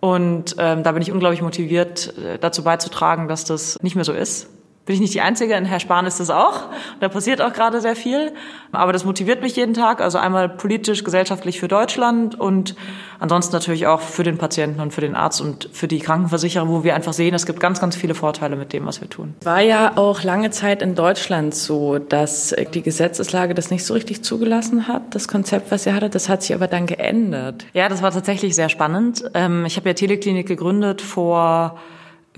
Und 0.00 0.56
ähm, 0.58 0.82
da 0.82 0.92
bin 0.92 1.00
ich 1.02 1.10
unglaublich 1.10 1.42
motiviert, 1.42 2.14
äh, 2.18 2.38
dazu 2.38 2.62
beizutragen, 2.62 3.28
dass 3.28 3.44
das 3.44 3.78
nicht 3.82 3.96
mehr 3.96 4.04
so 4.04 4.12
ist 4.12 4.48
bin 4.86 4.94
ich 4.94 5.00
nicht 5.00 5.14
die 5.14 5.20
Einzige, 5.20 5.54
in 5.54 5.64
Herr 5.64 5.80
Spahn 5.80 6.06
ist 6.06 6.20
das 6.20 6.30
auch. 6.30 6.62
Da 7.00 7.08
passiert 7.08 7.42
auch 7.42 7.52
gerade 7.52 7.80
sehr 7.80 7.96
viel. 7.96 8.32
Aber 8.70 8.92
das 8.92 9.04
motiviert 9.04 9.42
mich 9.42 9.56
jeden 9.56 9.74
Tag. 9.74 10.00
Also 10.00 10.18
einmal 10.18 10.48
politisch, 10.48 11.02
gesellschaftlich 11.02 11.58
für 11.58 11.66
Deutschland 11.66 12.38
und 12.38 12.76
ansonsten 13.18 13.52
natürlich 13.52 13.88
auch 13.88 14.00
für 14.00 14.22
den 14.22 14.38
Patienten 14.38 14.80
und 14.80 14.94
für 14.94 15.00
den 15.00 15.16
Arzt 15.16 15.40
und 15.40 15.68
für 15.72 15.88
die 15.88 15.98
Krankenversicherer, 15.98 16.68
wo 16.68 16.84
wir 16.84 16.94
einfach 16.94 17.12
sehen, 17.12 17.34
es 17.34 17.46
gibt 17.46 17.58
ganz, 17.58 17.80
ganz 17.80 17.96
viele 17.96 18.14
Vorteile 18.14 18.54
mit 18.54 18.72
dem, 18.72 18.86
was 18.86 19.00
wir 19.00 19.10
tun. 19.10 19.34
War 19.42 19.60
ja 19.60 19.96
auch 19.96 20.22
lange 20.22 20.50
Zeit 20.50 20.82
in 20.82 20.94
Deutschland 20.94 21.52
so, 21.52 21.98
dass 21.98 22.54
die 22.72 22.82
Gesetzeslage 22.82 23.54
das 23.54 23.72
nicht 23.72 23.84
so 23.84 23.92
richtig 23.92 24.22
zugelassen 24.22 24.86
hat, 24.86 25.16
das 25.16 25.26
Konzept, 25.26 25.72
was 25.72 25.84
ihr 25.84 25.94
hattet. 25.94 26.14
Das 26.14 26.28
hat 26.28 26.42
sich 26.42 26.54
aber 26.54 26.68
dann 26.68 26.86
geändert. 26.86 27.66
Ja, 27.72 27.88
das 27.88 28.02
war 28.02 28.12
tatsächlich 28.12 28.54
sehr 28.54 28.68
spannend. 28.68 29.24
Ähm, 29.34 29.66
ich 29.66 29.76
habe 29.76 29.88
ja 29.88 29.94
Teleklinik 29.94 30.46
gegründet 30.46 31.02
vor 31.02 31.80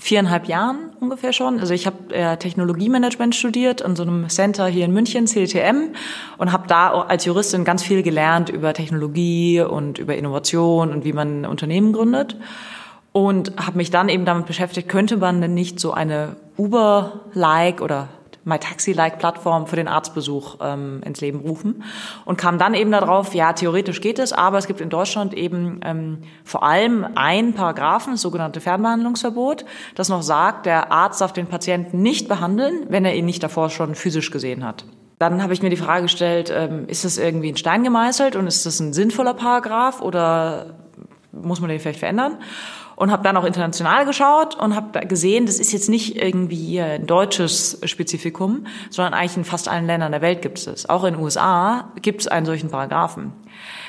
viereinhalb 0.00 0.46
Jahren 0.46 0.90
ungefähr 1.00 1.32
schon. 1.32 1.60
Also 1.60 1.74
ich 1.74 1.86
habe 1.86 2.14
äh, 2.14 2.36
Technologiemanagement 2.36 3.34
studiert 3.34 3.82
an 3.82 3.96
so 3.96 4.02
einem 4.02 4.28
Center 4.28 4.66
hier 4.66 4.84
in 4.84 4.92
München, 4.92 5.26
CTM, 5.26 5.94
und 6.38 6.52
habe 6.52 6.68
da 6.68 6.90
als 7.02 7.24
Juristin 7.24 7.64
ganz 7.64 7.82
viel 7.82 8.02
gelernt 8.02 8.48
über 8.48 8.72
Technologie 8.74 9.60
und 9.60 9.98
über 9.98 10.16
Innovation 10.16 10.90
und 10.90 11.04
wie 11.04 11.12
man 11.12 11.44
Unternehmen 11.44 11.92
gründet. 11.92 12.36
Und 13.12 13.52
habe 13.56 13.78
mich 13.78 13.90
dann 13.90 14.08
eben 14.08 14.24
damit 14.24 14.46
beschäftigt, 14.46 14.88
könnte 14.88 15.16
man 15.16 15.40
denn 15.40 15.54
nicht 15.54 15.80
so 15.80 15.92
eine 15.92 16.36
Uber-like 16.56 17.80
oder 17.80 18.08
MyTaxi-like-Plattform 18.48 19.66
für 19.66 19.76
den 19.76 19.86
Arztbesuch 19.86 20.56
ähm, 20.60 21.00
ins 21.04 21.20
Leben 21.20 21.40
rufen 21.40 21.84
und 22.24 22.38
kam 22.38 22.58
dann 22.58 22.74
eben 22.74 22.90
darauf, 22.90 23.34
ja, 23.34 23.52
theoretisch 23.52 24.00
geht 24.00 24.18
es, 24.18 24.32
aber 24.32 24.58
es 24.58 24.66
gibt 24.66 24.80
in 24.80 24.88
Deutschland 24.88 25.34
eben 25.34 25.80
ähm, 25.84 26.18
vor 26.44 26.62
allem 26.62 27.06
einen 27.14 27.54
Paragraphen, 27.54 28.14
das 28.14 28.22
sogenannte 28.22 28.60
Fernbehandlungsverbot, 28.60 29.64
das 29.94 30.08
noch 30.08 30.22
sagt, 30.22 30.66
der 30.66 30.90
Arzt 30.90 31.20
darf 31.20 31.32
den 31.32 31.46
Patienten 31.46 32.02
nicht 32.02 32.28
behandeln, 32.28 32.86
wenn 32.88 33.04
er 33.04 33.14
ihn 33.14 33.26
nicht 33.26 33.42
davor 33.42 33.70
schon 33.70 33.94
physisch 33.94 34.30
gesehen 34.30 34.64
hat. 34.64 34.84
Dann 35.18 35.42
habe 35.42 35.52
ich 35.52 35.62
mir 35.62 35.70
die 35.70 35.76
Frage 35.76 36.02
gestellt, 36.02 36.52
ähm, 36.54 36.86
ist 36.86 37.04
das 37.04 37.18
irgendwie 37.18 37.48
in 37.48 37.56
Stein 37.56 37.82
gemeißelt 37.82 38.36
und 38.36 38.46
ist 38.46 38.66
das 38.66 38.80
ein 38.80 38.92
sinnvoller 38.92 39.34
Paragraph 39.34 40.00
oder 40.00 40.76
muss 41.32 41.60
man 41.60 41.70
den 41.70 41.80
vielleicht 41.80 41.98
verändern? 41.98 42.38
Und 42.98 43.12
habe 43.12 43.22
dann 43.22 43.36
auch 43.36 43.44
international 43.44 44.04
geschaut 44.04 44.56
und 44.56 44.74
habe 44.74 45.06
gesehen, 45.06 45.46
das 45.46 45.60
ist 45.60 45.72
jetzt 45.72 45.88
nicht 45.88 46.20
irgendwie 46.20 46.80
ein 46.80 47.06
deutsches 47.06 47.78
Spezifikum, 47.84 48.66
sondern 48.90 49.14
eigentlich 49.14 49.36
in 49.36 49.44
fast 49.44 49.68
allen 49.68 49.86
Ländern 49.86 50.10
der 50.10 50.20
Welt 50.20 50.42
gibt 50.42 50.58
es 50.58 50.66
es. 50.66 50.88
Auch 50.88 51.04
in 51.04 51.14
den 51.14 51.22
USA 51.22 51.92
gibt 52.02 52.22
es 52.22 52.26
einen 52.26 52.44
solchen 52.44 52.70
Paragraphen. 52.70 53.32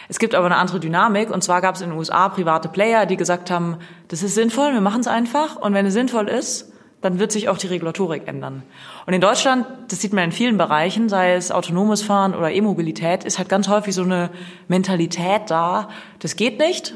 Es 0.10 0.19
gibt 0.19 0.36
aber 0.36 0.45
eine 0.45 0.57
andere 0.57 0.79
Dynamik 0.79 1.31
und 1.31 1.43
zwar 1.43 1.60
gab 1.60 1.74
es 1.74 1.81
in 1.81 1.89
den 1.89 1.98
USA 1.98 2.29
private 2.29 2.69
Player, 2.69 3.07
die 3.07 3.17
gesagt 3.17 3.50
haben, 3.50 3.77
das 4.10 4.22
ist 4.22 4.36
sinnvoll, 4.36 4.74
wir 4.74 4.81
machen 4.81 5.01
es 5.01 5.07
einfach 5.07 5.55
und 5.55 5.74
wenn 5.74 5.88
es 5.88 5.93
sinnvoll 5.93 6.27
ist, 6.27 6.72
dann 7.01 7.17
wird 7.17 7.31
sich 7.31 7.50
auch 7.50 7.57
die 7.57 7.67
Regulatorik 7.67 8.27
ändern. 8.27 8.62
Und 9.07 9.13
in 9.13 9.22
Deutschland, 9.22 9.65
das 9.88 10.01
sieht 10.01 10.13
man 10.13 10.25
in 10.25 10.31
vielen 10.31 10.60
Bereichen, 10.60 11.10
sei 11.10 11.33
es 11.33 11.51
autonomes 11.51 12.03
Fahren 12.03 12.36
oder 12.36 12.51
E-Mobilität, 12.51 13.24
ist 13.24 13.39
halt 13.39 13.50
ganz 13.50 13.69
häufig 13.69 13.95
so 13.95 14.03
eine 14.03 14.29
Mentalität 14.67 15.43
da, 15.48 15.89
das 16.19 16.36
geht 16.36 16.60
nicht 16.60 16.93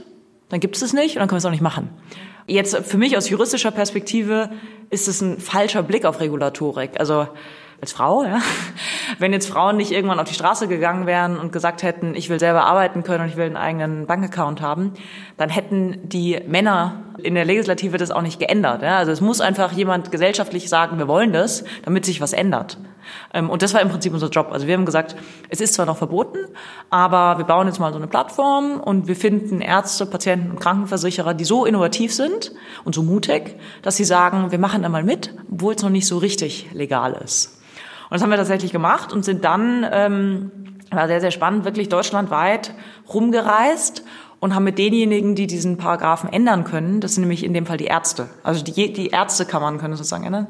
dann 0.54 0.60
gibt 0.60 0.76
es 0.76 0.84
es 0.84 0.94
nicht 0.94 1.16
und 1.16 1.20
dann 1.20 1.28
können 1.28 1.38
wir 1.38 1.40
es 1.40 1.46
auch 1.46 1.50
nicht 1.50 1.64
machen. 1.64 1.90
Jetzt 2.46 2.78
für 2.86 3.00
mich 3.00 3.18
aus 3.18 3.28
juristischer 3.28 3.72
Perspektive 3.72 4.52
ist 4.92 5.08
es 5.08 5.20
ein 5.20 5.40
falscher 5.40 5.82
Blick 5.82 6.06
auf 6.06 6.20
Regulatorik. 6.20 7.00
Also 7.00 7.28
als 7.82 7.92
Frau, 7.92 8.24
ja. 8.24 8.38
Wenn 9.18 9.34
jetzt 9.34 9.50
Frauen 9.50 9.78
nicht 9.78 9.92
irgendwann 9.92 10.20
auf 10.20 10.28
die 10.28 10.36
Straße 10.36 10.68
gegangen 10.68 11.08
wären 11.08 11.40
und 11.40 11.52
gesagt 11.52 11.82
hätten, 11.82 12.14
ich 12.14 12.30
will 12.30 12.40
selber 12.40 12.66
arbeiten 12.66 13.02
können 13.02 13.24
und 13.24 13.30
ich 13.30 13.36
will 13.36 13.46
einen 13.46 13.58
eigenen 13.58 14.06
Bankaccount 14.06 14.62
haben, 14.62 14.94
dann 15.38 15.50
hätten 15.50 16.08
die 16.08 16.40
Männer 16.46 17.02
in 17.18 17.34
der 17.34 17.46
Legislative 17.46 17.98
das 17.98 18.12
auch 18.12 18.22
nicht 18.22 18.40
geändert. 18.40 18.84
Ja. 18.84 19.00
Also 19.00 19.12
es 19.12 19.22
muss 19.22 19.42
einfach 19.42 19.72
jemand 19.72 20.12
gesellschaftlich 20.12 20.70
sagen, 20.70 21.00
wir 21.00 21.08
wollen 21.08 21.34
das, 21.34 21.64
damit 21.84 22.06
sich 22.06 22.22
was 22.22 22.32
ändert. 22.32 22.78
Ähm, 23.34 23.50
und 23.50 23.62
das 23.62 23.74
war 23.74 23.82
im 23.82 23.90
Prinzip 23.90 24.14
unser 24.14 24.30
Job. 24.30 24.50
Also 24.52 24.68
wir 24.68 24.74
haben 24.74 24.86
gesagt, 24.86 25.16
es 25.50 25.62
ist 25.62 25.74
zwar 25.74 25.86
noch 25.86 25.98
verboten, 25.98 26.40
aber 26.90 27.38
wir 27.38 27.46
bauen 27.46 27.68
jetzt 27.68 27.80
mal 27.80 27.92
so 27.92 27.98
eine 27.98 28.08
Plattform 28.08 28.80
und 28.80 29.08
wir 29.08 29.16
finden 29.16 29.62
Ärzte, 29.62 30.06
Patienten 30.06 30.52
und 30.52 30.60
Krankenversicherer, 30.60 31.34
die 31.34 31.46
so 31.46 31.66
innovativ 31.66 32.14
sind 32.14 32.52
und 32.84 32.96
so 32.96 33.04
mutig, 33.04 33.58
dass 33.82 33.98
sie 33.98 34.06
sagen, 34.06 34.52
wir 34.52 34.60
machen 34.60 34.84
da 34.84 34.90
mal 34.90 35.04
mit, 35.04 35.34
obwohl 35.52 35.74
es 35.76 35.84
noch 35.84 35.90
nicht 35.90 36.08
so 36.08 36.18
richtig 36.18 36.70
legal 36.74 37.14
ist. 37.24 37.62
Und 38.10 38.16
das 38.16 38.22
haben 38.22 38.30
wir 38.30 38.38
tatsächlich 38.38 38.72
gemacht 38.72 39.12
und 39.12 39.26
sind 39.26 39.44
dann, 39.44 39.86
ähm, 39.92 40.52
war 40.92 41.08
sehr, 41.08 41.22
sehr 41.22 41.32
spannend, 41.32 41.66
wirklich 41.66 41.90
deutschlandweit 41.90 42.74
rumgereist 43.12 44.04
und 44.44 44.54
haben 44.54 44.66
mit 44.66 44.78
denjenigen, 44.78 45.36
die 45.36 45.48
diesen 45.48 45.78
Paragraphen 45.78 46.28
ändern 46.34 46.66
können, 46.66 47.00
das 47.00 47.14
sind 47.14 47.22
nämlich 47.22 47.46
in 47.46 47.54
dem 47.54 47.66
Fall 47.66 47.78
die 47.78 47.86
Ärzte, 47.86 48.28
also 48.44 48.62
die, 48.62 48.92
die 48.92 49.08
Ärztekammern 49.08 49.78
können 49.78 49.96
sozusagen 49.96 50.26
ändern, 50.26 50.48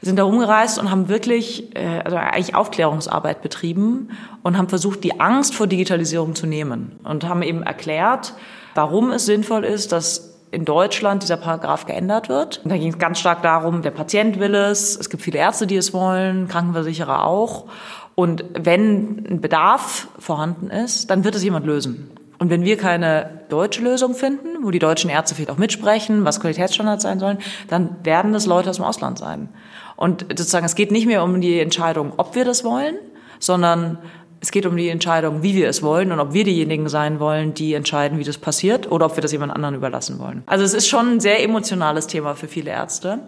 sind 0.00 0.18
da 0.18 0.24
rumgereist 0.24 0.78
und 0.78 0.90
haben 0.90 1.08
wirklich 1.08 1.76
äh, 1.76 2.00
also 2.02 2.16
eigentlich 2.16 2.54
Aufklärungsarbeit 2.54 3.42
betrieben 3.42 4.08
und 4.42 4.56
haben 4.56 4.70
versucht, 4.70 5.04
die 5.04 5.20
Angst 5.20 5.54
vor 5.54 5.66
Digitalisierung 5.66 6.34
zu 6.34 6.46
nehmen 6.46 6.98
und 7.04 7.28
haben 7.28 7.42
eben 7.42 7.62
erklärt, 7.62 8.32
warum 8.74 9.10
es 9.10 9.26
sinnvoll 9.26 9.64
ist, 9.64 9.92
dass 9.92 10.38
in 10.50 10.64
Deutschland 10.64 11.22
dieser 11.22 11.36
Paragraph 11.36 11.84
geändert 11.84 12.30
wird. 12.30 12.62
Und 12.64 12.70
da 12.70 12.78
ging 12.78 12.88
es 12.88 12.98
ganz 12.98 13.20
stark 13.20 13.42
darum, 13.42 13.82
der 13.82 13.90
Patient 13.90 14.40
will 14.40 14.54
es, 14.54 14.96
es 14.96 15.10
gibt 15.10 15.22
viele 15.22 15.40
Ärzte, 15.40 15.66
die 15.66 15.76
es 15.76 15.92
wollen, 15.92 16.48
Krankenversicherer 16.48 17.26
auch. 17.26 17.66
Und 18.14 18.46
wenn 18.58 19.26
ein 19.28 19.40
Bedarf 19.42 20.08
vorhanden 20.18 20.70
ist, 20.70 21.10
dann 21.10 21.22
wird 21.24 21.34
es 21.34 21.44
jemand 21.44 21.66
lösen. 21.66 22.10
Und 22.38 22.50
wenn 22.50 22.64
wir 22.64 22.76
keine 22.76 23.40
deutsche 23.48 23.82
Lösung 23.82 24.14
finden, 24.14 24.62
wo 24.62 24.70
die 24.70 24.78
deutschen 24.78 25.10
Ärzte 25.10 25.34
vielleicht 25.34 25.50
auch 25.50 25.58
mitsprechen, 25.58 26.24
was 26.24 26.40
Qualitätsstandards 26.40 27.02
sein 27.02 27.18
sollen, 27.18 27.38
dann 27.68 27.96
werden 28.02 28.32
das 28.32 28.46
Leute 28.46 28.70
aus 28.70 28.76
dem 28.76 28.84
Ausland 28.84 29.18
sein. 29.18 29.48
Und 29.96 30.26
sozusagen, 30.28 30.66
es 30.66 30.74
geht 30.74 30.90
nicht 30.90 31.06
mehr 31.06 31.22
um 31.22 31.40
die 31.40 31.60
Entscheidung, 31.60 32.12
ob 32.16 32.34
wir 32.34 32.44
das 32.44 32.64
wollen, 32.64 32.96
sondern 33.38 33.98
es 34.40 34.50
geht 34.50 34.66
um 34.66 34.76
die 34.76 34.88
Entscheidung, 34.88 35.42
wie 35.42 35.54
wir 35.54 35.68
es 35.68 35.82
wollen 35.82 36.12
und 36.12 36.20
ob 36.20 36.32
wir 36.32 36.44
diejenigen 36.44 36.88
sein 36.88 37.20
wollen, 37.20 37.54
die 37.54 37.74
entscheiden, 37.74 38.18
wie 38.18 38.24
das 38.24 38.38
passiert 38.38 38.90
oder 38.90 39.06
ob 39.06 39.16
wir 39.16 39.22
das 39.22 39.32
jemand 39.32 39.52
anderen 39.52 39.74
überlassen 39.74 40.18
wollen. 40.18 40.42
Also 40.46 40.64
es 40.64 40.74
ist 40.74 40.88
schon 40.88 41.14
ein 41.14 41.20
sehr 41.20 41.42
emotionales 41.42 42.06
Thema 42.06 42.34
für 42.34 42.48
viele 42.48 42.70
Ärzte 42.70 43.20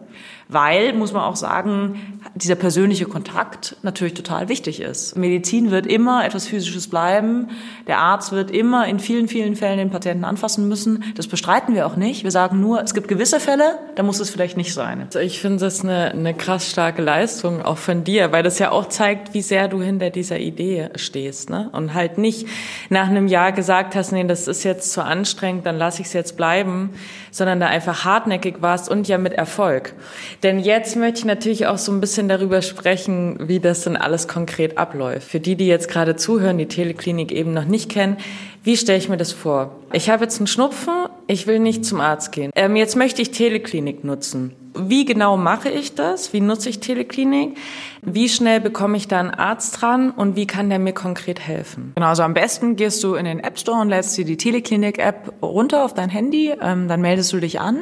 weil, 0.48 0.94
muss 0.94 1.12
man 1.12 1.22
auch 1.22 1.36
sagen, 1.36 2.20
dieser 2.34 2.54
persönliche 2.54 3.04
Kontakt 3.04 3.76
natürlich 3.82 4.14
total 4.14 4.48
wichtig 4.48 4.80
ist. 4.80 5.14
Medizin 5.16 5.70
wird 5.70 5.86
immer 5.86 6.24
etwas 6.24 6.46
Physisches 6.46 6.88
bleiben. 6.88 7.48
Der 7.86 7.98
Arzt 7.98 8.32
wird 8.32 8.50
immer 8.50 8.86
in 8.86 8.98
vielen, 8.98 9.28
vielen 9.28 9.56
Fällen 9.56 9.76
den 9.76 9.90
Patienten 9.90 10.24
anfassen 10.24 10.66
müssen. 10.66 11.04
Das 11.16 11.26
bestreiten 11.26 11.74
wir 11.74 11.86
auch 11.86 11.96
nicht. 11.96 12.24
Wir 12.24 12.30
sagen 12.30 12.60
nur, 12.60 12.82
es 12.82 12.94
gibt 12.94 13.08
gewisse 13.08 13.40
Fälle, 13.40 13.78
da 13.94 14.02
muss 14.02 14.20
es 14.20 14.30
vielleicht 14.30 14.56
nicht 14.56 14.72
sein. 14.72 15.02
Also 15.02 15.18
ich 15.18 15.38
finde 15.38 15.58
das 15.58 15.82
eine, 15.82 16.12
eine 16.12 16.32
krass 16.32 16.70
starke 16.70 17.02
Leistung 17.02 17.60
auch 17.60 17.78
von 17.78 18.04
dir, 18.04 18.32
weil 18.32 18.42
das 18.42 18.58
ja 18.58 18.70
auch 18.70 18.88
zeigt, 18.88 19.34
wie 19.34 19.42
sehr 19.42 19.68
du 19.68 19.82
hinter 19.82 20.08
dieser 20.08 20.38
Idee. 20.38 20.88
Ne? 21.14 21.70
Und 21.72 21.94
halt 21.94 22.18
nicht 22.18 22.46
nach 22.88 23.08
einem 23.08 23.28
Jahr 23.28 23.52
gesagt 23.52 23.94
hast, 23.94 24.12
nee, 24.12 24.24
das 24.24 24.48
ist 24.48 24.64
jetzt 24.64 24.92
zu 24.92 25.02
anstrengend, 25.02 25.66
dann 25.66 25.78
lasse 25.78 26.02
ich 26.02 26.08
es 26.08 26.12
jetzt 26.12 26.36
bleiben, 26.36 26.90
sondern 27.30 27.60
da 27.60 27.66
einfach 27.66 28.04
hartnäckig 28.04 28.56
warst 28.60 28.88
und 28.88 29.08
ja 29.08 29.18
mit 29.18 29.32
Erfolg. 29.32 29.94
Denn 30.42 30.58
jetzt 30.58 30.96
möchte 30.96 31.20
ich 31.20 31.24
natürlich 31.24 31.66
auch 31.66 31.78
so 31.78 31.92
ein 31.92 32.00
bisschen 32.00 32.28
darüber 32.28 32.62
sprechen, 32.62 33.48
wie 33.48 33.60
das 33.60 33.82
denn 33.82 33.96
alles 33.96 34.28
konkret 34.28 34.78
abläuft. 34.78 35.28
Für 35.28 35.40
die, 35.40 35.56
die 35.56 35.66
jetzt 35.66 35.88
gerade 35.88 36.16
zuhören, 36.16 36.58
die 36.58 36.66
Teleklinik 36.66 37.32
eben 37.32 37.52
noch 37.52 37.64
nicht 37.64 37.90
kennen, 37.90 38.16
wie 38.64 38.76
stelle 38.76 38.98
ich 38.98 39.08
mir 39.08 39.16
das 39.16 39.32
vor? 39.32 39.76
Ich 39.92 40.10
habe 40.10 40.24
jetzt 40.24 40.38
einen 40.38 40.46
Schnupfen, 40.46 41.06
ich 41.26 41.46
will 41.46 41.58
nicht 41.58 41.84
zum 41.84 42.00
Arzt 42.00 42.32
gehen. 42.32 42.50
Ähm, 42.54 42.76
jetzt 42.76 42.96
möchte 42.96 43.22
ich 43.22 43.30
Teleklinik 43.30 44.04
nutzen. 44.04 44.54
Wie 44.74 45.04
genau 45.04 45.36
mache 45.36 45.70
ich 45.70 45.94
das? 45.94 46.32
Wie 46.32 46.40
nutze 46.40 46.68
ich 46.68 46.80
Teleklinik? 46.80 47.56
Wie 48.02 48.28
schnell 48.28 48.60
bekomme 48.60 48.96
ich 48.96 49.08
da 49.08 49.20
einen 49.20 49.30
Arzt 49.30 49.80
dran 49.80 50.10
und 50.10 50.36
wie 50.36 50.46
kann 50.46 50.68
der 50.70 50.78
mir 50.78 50.92
konkret 50.92 51.40
helfen? 51.40 51.92
Genau, 51.94 52.08
also 52.08 52.22
am 52.22 52.34
besten 52.34 52.76
gehst 52.76 53.02
du 53.02 53.14
in 53.14 53.24
den 53.24 53.40
App 53.40 53.58
Store 53.58 53.80
und 53.80 53.88
lädst 53.88 54.16
dir 54.16 54.24
die 54.24 54.36
Teleklinik-App 54.36 55.34
runter 55.42 55.84
auf 55.84 55.94
dein 55.94 56.08
Handy, 56.08 56.54
ähm, 56.60 56.88
dann 56.88 57.00
meldest 57.00 57.32
du 57.32 57.40
dich 57.40 57.60
an 57.60 57.78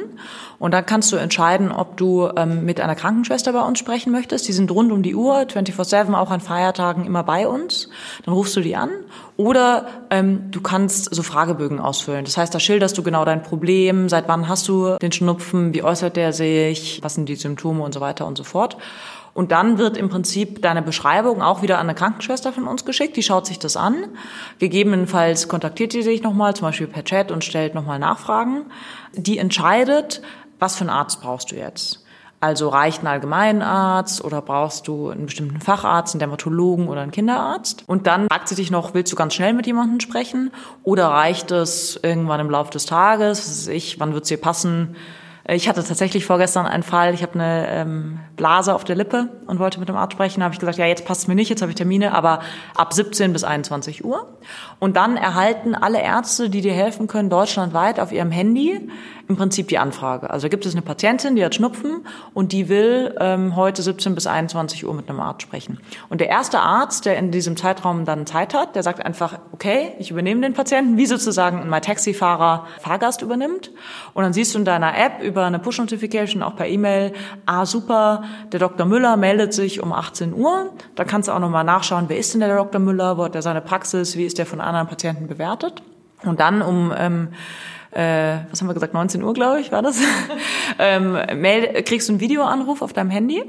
und 0.59 0.73
dann 0.73 0.85
kannst 0.85 1.11
du 1.11 1.17
entscheiden, 1.17 1.71
ob 1.71 1.97
du 1.97 2.29
ähm, 2.35 2.65
mit 2.65 2.81
einer 2.81 2.95
Krankenschwester 2.95 3.53
bei 3.53 3.61
uns 3.61 3.77
sprechen 3.77 4.11
möchtest. 4.11 4.47
Die 4.47 4.53
sind 4.53 4.71
rund 4.71 4.91
um 4.91 5.03
die 5.03 5.15
Uhr, 5.15 5.37
24-7, 5.41 6.13
auch 6.13 6.31
an 6.31 6.41
Feiertagen 6.41 7.05
immer 7.05 7.23
bei 7.23 7.47
uns. 7.47 7.89
Dann 8.25 8.33
rufst 8.33 8.55
du 8.55 8.61
die 8.61 8.75
an 8.75 8.89
oder 9.35 9.87
ähm, 10.09 10.49
du 10.49 10.61
kannst 10.61 11.13
so 11.13 11.21
Fragebögen 11.21 11.79
ausfüllen. 11.79 12.25
Das 12.25 12.37
heißt, 12.37 12.53
da 12.53 12.59
schilderst 12.59 12.97
du 12.97 13.03
genau 13.03 13.23
dein 13.23 13.43
Problem, 13.43 14.09
seit 14.09 14.27
wann 14.27 14.47
hast 14.47 14.67
du 14.67 14.95
den 15.01 15.11
Schnupfen, 15.11 15.73
wie 15.73 15.83
äußert 15.83 16.15
der 16.15 16.33
sich, 16.33 16.99
was 17.03 17.15
sind 17.15 17.29
die 17.29 17.35
Symptome 17.35 17.83
und 17.83 17.93
so 17.93 18.01
weiter 18.01 18.25
und 18.25 18.37
so 18.37 18.43
fort. 18.43 18.77
Und 19.37 19.51
dann 19.51 19.77
wird 19.77 19.97
im 19.97 20.09
Prinzip 20.09 20.63
deine 20.63 20.81
Beschreibung 20.81 21.43
auch 21.43 21.61
wieder 21.61 21.77
an 21.77 21.85
eine 21.85 21.93
Krankenschwester 21.93 22.51
von 22.51 22.65
uns 22.65 22.85
geschickt. 22.85 23.15
Die 23.17 23.21
schaut 23.21 23.45
sich 23.45 23.59
das 23.59 23.77
an. 23.77 24.05
Gegebenenfalls 24.57 25.47
kontaktiert 25.47 25.91
sie 25.91 26.01
dich 26.01 26.23
nochmal, 26.23 26.55
zum 26.55 26.69
Beispiel 26.69 26.87
per 26.87 27.03
Chat 27.03 27.29
und 27.31 27.43
stellt 27.43 27.75
nochmal 27.75 27.99
Nachfragen. 27.99 28.65
Die 29.13 29.37
entscheidet, 29.37 30.23
was 30.57 30.75
für 30.75 30.81
einen 30.81 30.89
Arzt 30.89 31.21
brauchst 31.21 31.51
du 31.51 31.55
jetzt. 31.55 32.03
Also 32.39 32.69
reicht 32.69 33.03
ein 33.03 33.07
Allgemeinarzt 33.07 34.23
oder 34.23 34.41
brauchst 34.41 34.87
du 34.87 35.09
einen 35.09 35.27
bestimmten 35.27 35.61
Facharzt, 35.61 36.15
einen 36.15 36.19
Dermatologen 36.19 36.87
oder 36.87 37.01
einen 37.01 37.11
Kinderarzt? 37.11 37.83
Und 37.85 38.07
dann 38.07 38.29
fragt 38.29 38.47
sie 38.47 38.55
dich 38.55 38.71
noch, 38.71 38.95
willst 38.95 39.11
du 39.11 39.15
ganz 39.15 39.35
schnell 39.35 39.53
mit 39.53 39.67
jemandem 39.67 39.99
sprechen? 39.99 40.49
Oder 40.81 41.09
reicht 41.09 41.51
es 41.51 41.99
irgendwann 42.01 42.39
im 42.39 42.49
Laufe 42.49 42.71
des 42.71 42.87
Tages? 42.87 43.37
Was 43.37 43.67
weiß 43.67 43.67
ich, 43.67 43.99
wann 43.99 44.15
wird 44.15 44.23
es 44.23 44.29
dir 44.29 44.41
passen? 44.41 44.95
Ich 45.49 45.69
hatte 45.69 45.81
tatsächlich 45.81 46.25
vorgestern 46.25 46.65
einen 46.65 46.83
Fall, 46.83 47.13
ich 47.13 47.23
habe 47.23 47.35
eine 47.35 47.67
ähm, 47.69 48.19
Blase 48.35 48.75
auf 48.75 48.83
der 48.83 48.97
Lippe 48.97 49.29
und 49.47 49.59
wollte 49.59 49.79
mit 49.79 49.87
dem 49.87 49.95
Arzt 49.95 50.11
sprechen. 50.11 50.41
Da 50.41 50.45
habe 50.45 50.53
ich 50.53 50.59
gesagt, 50.59 50.77
ja, 50.77 50.85
jetzt 50.85 51.05
passt 51.05 51.21
es 51.21 51.27
mir 51.29 51.35
nicht, 51.35 51.49
jetzt 51.49 51.61
habe 51.61 51.71
ich 51.71 51.77
Termine, 51.77 52.13
aber 52.13 52.41
ab 52.75 52.91
17 52.91 53.31
bis 53.31 53.45
21 53.45 54.03
Uhr. 54.03 54.27
Und 54.79 54.97
dann 54.97 55.15
erhalten 55.15 55.73
alle 55.73 56.01
Ärzte, 56.01 56.49
die 56.49 56.59
dir 56.59 56.73
helfen 56.73 57.07
können, 57.07 57.29
deutschlandweit 57.29 58.01
auf 58.01 58.11
ihrem 58.11 58.29
Handy 58.29 58.89
im 59.27 59.35
Prinzip 59.35 59.67
die 59.67 59.77
Anfrage. 59.77 60.29
Also 60.29 60.47
gibt 60.47 60.65
es 60.65 60.73
eine 60.73 60.81
Patientin, 60.81 61.35
die 61.35 61.43
hat 61.43 61.53
Schnupfen 61.53 62.05
und 62.33 62.53
die 62.53 62.69
will 62.69 63.13
ähm, 63.19 63.55
heute 63.55 63.81
17 63.81 64.15
bis 64.15 64.25
21 64.25 64.85
Uhr 64.85 64.93
mit 64.93 65.09
einem 65.09 65.19
Arzt 65.19 65.41
sprechen. 65.41 65.79
Und 66.09 66.21
der 66.21 66.29
erste 66.29 66.59
Arzt, 66.59 67.05
der 67.05 67.17
in 67.17 67.31
diesem 67.31 67.57
Zeitraum 67.57 68.05
dann 68.05 68.25
Zeit 68.25 68.53
hat, 68.53 68.75
der 68.75 68.83
sagt 68.83 69.05
einfach, 69.05 69.39
okay, 69.51 69.93
ich 69.99 70.11
übernehme 70.11 70.41
den 70.41 70.53
Patienten, 70.53 70.97
wie 70.97 71.05
sozusagen 71.05 71.61
ein 71.61 71.69
MyTaxi-Fahrer 71.69 72.67
Fahrgast 72.79 73.21
übernimmt. 73.21 73.71
Und 74.13 74.23
dann 74.23 74.33
siehst 74.33 74.55
du 74.55 74.59
in 74.59 74.65
deiner 74.65 74.97
App 74.97 75.21
über 75.21 75.45
eine 75.45 75.59
Push-Notification, 75.59 76.41
auch 76.41 76.55
per 76.55 76.67
E-Mail, 76.67 77.13
ah 77.45 77.65
super, 77.65 78.23
der 78.51 78.59
Dr. 78.61 78.85
Müller 78.85 79.17
meldet 79.17 79.53
sich 79.53 79.83
um 79.83 79.91
18 79.91 80.33
Uhr. 80.33 80.71
Da 80.95 81.03
kannst 81.03 81.27
du 81.27 81.33
auch 81.33 81.39
nochmal 81.39 81.65
nachschauen, 81.65 82.05
wer 82.07 82.17
ist 82.17 82.33
denn 82.33 82.39
der 82.39 82.55
Dr. 82.55 82.79
Müller, 82.79 83.17
wo 83.17 83.25
hat 83.25 83.35
er 83.35 83.41
seine 83.41 83.61
Praxis, 83.61 84.15
wie 84.15 84.25
ist 84.25 84.37
der 84.37 84.45
von 84.45 84.61
anderen 84.61 84.87
Patienten 84.87 85.27
bewertet. 85.27 85.81
Und 86.23 86.39
dann 86.39 86.61
um 86.61 86.93
ähm, 86.97 87.29
äh, 87.91 88.37
was 88.49 88.61
haben 88.61 88.67
wir 88.67 88.73
gesagt, 88.73 88.93
19 88.93 89.23
Uhr, 89.23 89.33
glaube 89.33 89.59
ich, 89.59 89.71
war 89.71 89.81
das, 89.81 89.99
ähm, 90.79 91.17
kriegst 91.85 92.09
du 92.09 92.13
einen 92.13 92.19
Videoanruf 92.19 92.81
auf 92.81 92.93
deinem 92.93 93.09
Handy? 93.09 93.43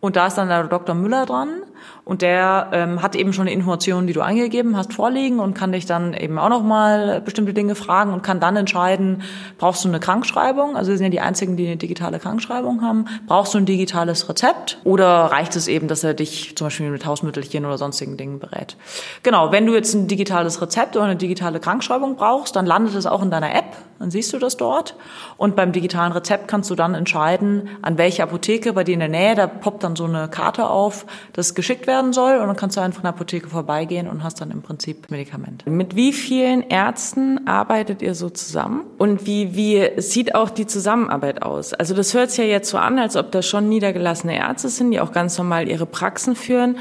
Und 0.00 0.16
da 0.16 0.26
ist 0.26 0.38
dann 0.38 0.48
der 0.48 0.64
Dr. 0.64 0.94
Müller 0.94 1.26
dran 1.26 1.62
und 2.10 2.22
der 2.22 2.70
ähm, 2.72 3.02
hat 3.02 3.14
eben 3.14 3.32
schon 3.32 3.46
die 3.46 3.52
Informationen, 3.52 4.08
die 4.08 4.12
du 4.12 4.20
eingegeben 4.20 4.76
hast, 4.76 4.92
vorliegen 4.94 5.38
und 5.38 5.54
kann 5.54 5.70
dich 5.70 5.86
dann 5.86 6.12
eben 6.12 6.40
auch 6.40 6.48
nochmal 6.48 7.20
bestimmte 7.20 7.54
Dinge 7.54 7.76
fragen 7.76 8.12
und 8.12 8.24
kann 8.24 8.40
dann 8.40 8.56
entscheiden, 8.56 9.22
brauchst 9.58 9.84
du 9.84 9.88
eine 9.88 10.00
Krankschreibung, 10.00 10.76
also 10.76 10.90
wir 10.90 10.98
sind 10.98 11.04
ja 11.04 11.10
die 11.10 11.20
Einzigen, 11.20 11.56
die 11.56 11.68
eine 11.68 11.76
digitale 11.76 12.18
Krankschreibung 12.18 12.82
haben, 12.82 13.04
brauchst 13.28 13.54
du 13.54 13.58
ein 13.58 13.64
digitales 13.64 14.28
Rezept 14.28 14.78
oder 14.82 15.06
reicht 15.26 15.54
es 15.54 15.68
eben, 15.68 15.86
dass 15.86 16.02
er 16.02 16.14
dich 16.14 16.56
zum 16.56 16.66
Beispiel 16.66 16.90
mit 16.90 17.06
Hausmittelchen 17.06 17.64
oder 17.64 17.78
sonstigen 17.78 18.16
Dingen 18.16 18.40
berät. 18.40 18.76
Genau, 19.22 19.52
wenn 19.52 19.64
du 19.66 19.74
jetzt 19.74 19.94
ein 19.94 20.08
digitales 20.08 20.60
Rezept 20.60 20.96
oder 20.96 21.04
eine 21.04 21.16
digitale 21.16 21.60
Krankschreibung 21.60 22.16
brauchst, 22.16 22.56
dann 22.56 22.66
landet 22.66 22.96
es 22.96 23.06
auch 23.06 23.22
in 23.22 23.30
deiner 23.30 23.54
App, 23.54 23.76
dann 24.00 24.10
siehst 24.10 24.32
du 24.32 24.38
das 24.38 24.56
dort. 24.56 24.96
Und 25.36 25.54
beim 25.54 25.70
digitalen 25.70 26.10
Rezept 26.10 26.48
kannst 26.48 26.70
du 26.70 26.74
dann 26.74 26.94
entscheiden, 26.94 27.68
an 27.82 27.98
welche 27.98 28.24
Apotheke 28.24 28.72
bei 28.72 28.82
dir 28.82 28.94
in 28.94 29.00
der 29.00 29.08
Nähe, 29.08 29.36
da 29.36 29.46
poppt 29.46 29.84
dann 29.84 29.94
so 29.94 30.06
eine 30.06 30.28
Karte 30.28 30.68
auf, 30.68 31.06
das 31.34 31.54
geschickt 31.54 31.86
werden 32.00 32.12
soll 32.12 32.38
und 32.38 32.46
dann 32.46 32.56
kannst 32.56 32.76
du 32.76 32.80
einfach 32.80 33.00
in 33.00 33.02
der 33.02 33.10
Apotheke 33.10 33.48
vorbeigehen 33.48 34.08
und 34.08 34.24
hast 34.24 34.40
dann 34.40 34.50
im 34.50 34.62
Prinzip 34.62 35.10
Medikamente. 35.10 35.68
Mit 35.68 35.96
wie 35.96 36.12
vielen 36.12 36.62
Ärzten 36.62 37.46
arbeitet 37.46 38.02
ihr 38.02 38.14
so 38.14 38.30
zusammen? 38.30 38.82
Und 38.98 39.26
wie, 39.26 39.54
wie 39.54 40.00
sieht 40.00 40.34
auch 40.34 40.50
die 40.50 40.66
Zusammenarbeit 40.66 41.42
aus? 41.42 41.74
Also 41.74 41.94
das 41.94 42.14
hört 42.14 42.30
sich 42.30 42.38
ja 42.38 42.44
jetzt 42.44 42.70
so 42.70 42.78
an, 42.78 42.98
als 42.98 43.16
ob 43.16 43.30
das 43.32 43.46
schon 43.46 43.68
niedergelassene 43.68 44.36
Ärzte 44.36 44.68
sind, 44.68 44.90
die 44.90 45.00
auch 45.00 45.12
ganz 45.12 45.36
normal 45.36 45.68
ihre 45.68 45.86
Praxen 45.86 46.36
führen. 46.36 46.76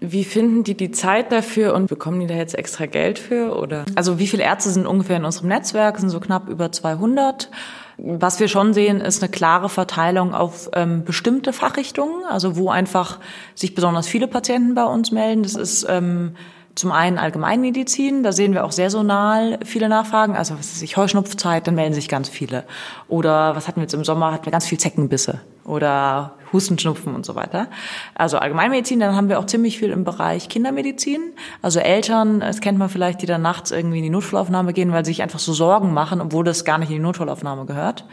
Wie 0.00 0.24
finden 0.24 0.62
die 0.62 0.76
die 0.76 0.90
Zeit 0.90 1.32
dafür 1.32 1.72
und 1.74 1.86
bekommen 1.86 2.20
die 2.20 2.26
da 2.26 2.34
jetzt 2.34 2.54
extra 2.54 2.86
Geld 2.86 3.18
für 3.18 3.56
oder? 3.56 3.84
Also 3.94 4.18
wie 4.18 4.26
viele 4.26 4.42
Ärzte 4.42 4.70
sind 4.70 4.86
ungefähr 4.86 5.16
in 5.16 5.24
unserem 5.24 5.48
Netzwerk? 5.48 5.94
Das 5.94 6.02
sind 6.02 6.10
so 6.10 6.20
knapp 6.20 6.48
über 6.48 6.70
200. 6.70 7.50
Was 7.98 8.40
wir 8.40 8.48
schon 8.48 8.74
sehen, 8.74 9.00
ist 9.00 9.22
eine 9.22 9.30
klare 9.30 9.68
Verteilung 9.68 10.34
auf 10.34 10.68
ähm, 10.74 11.04
bestimmte 11.04 11.52
Fachrichtungen, 11.52 12.24
also 12.28 12.56
wo 12.56 12.68
einfach 12.68 13.18
sich 13.54 13.74
besonders 13.74 14.06
viele 14.06 14.28
Patienten 14.28 14.74
bei 14.74 14.84
uns 14.84 15.12
melden. 15.12 15.42
Das 15.42 15.54
ist 15.54 15.86
ähm, 15.88 16.36
zum 16.74 16.92
einen 16.92 17.16
Allgemeinmedizin, 17.16 18.22
da 18.22 18.32
sehen 18.32 18.52
wir 18.52 18.64
auch 18.64 18.72
saisonal 18.72 19.58
viele 19.64 19.88
Nachfragen. 19.88 20.36
Also 20.36 20.58
was 20.58 20.74
ist 20.74 20.82
ich 20.82 20.98
Heuschnupfzeit, 20.98 21.66
dann 21.66 21.74
melden 21.74 21.94
sich 21.94 22.08
ganz 22.08 22.28
viele. 22.28 22.64
Oder 23.08 23.56
was 23.56 23.66
hatten 23.66 23.80
wir 23.80 23.84
jetzt 23.84 23.94
im 23.94 24.04
Sommer? 24.04 24.32
Hatten 24.32 24.44
wir 24.44 24.52
ganz 24.52 24.66
viel 24.66 24.78
Zeckenbisse 24.78 25.40
oder 25.66 26.36
Hustenschnupfen 26.52 27.14
und 27.14 27.26
so 27.26 27.34
weiter. 27.34 27.68
Also 28.14 28.38
Allgemeinmedizin, 28.38 29.00
dann 29.00 29.14
haben 29.14 29.28
wir 29.28 29.38
auch 29.38 29.46
ziemlich 29.46 29.78
viel 29.78 29.90
im 29.90 30.04
Bereich 30.04 30.48
Kindermedizin. 30.48 31.32
Also 31.62 31.80
Eltern, 31.80 32.40
das 32.40 32.60
kennt 32.60 32.78
man 32.78 32.88
vielleicht, 32.88 33.22
die 33.22 33.26
dann 33.26 33.42
nachts 33.42 33.70
irgendwie 33.70 33.98
in 33.98 34.04
die 34.04 34.10
Notfallaufnahme 34.10 34.72
gehen, 34.72 34.92
weil 34.92 35.04
sie 35.04 35.10
sich 35.10 35.22
einfach 35.22 35.38
so 35.38 35.52
Sorgen 35.52 35.92
machen, 35.92 36.20
obwohl 36.20 36.44
das 36.44 36.64
gar 36.64 36.78
nicht 36.78 36.90
in 36.90 36.96
die 36.96 37.02
Notfallaufnahme 37.02 37.66
gehört. 37.66 38.04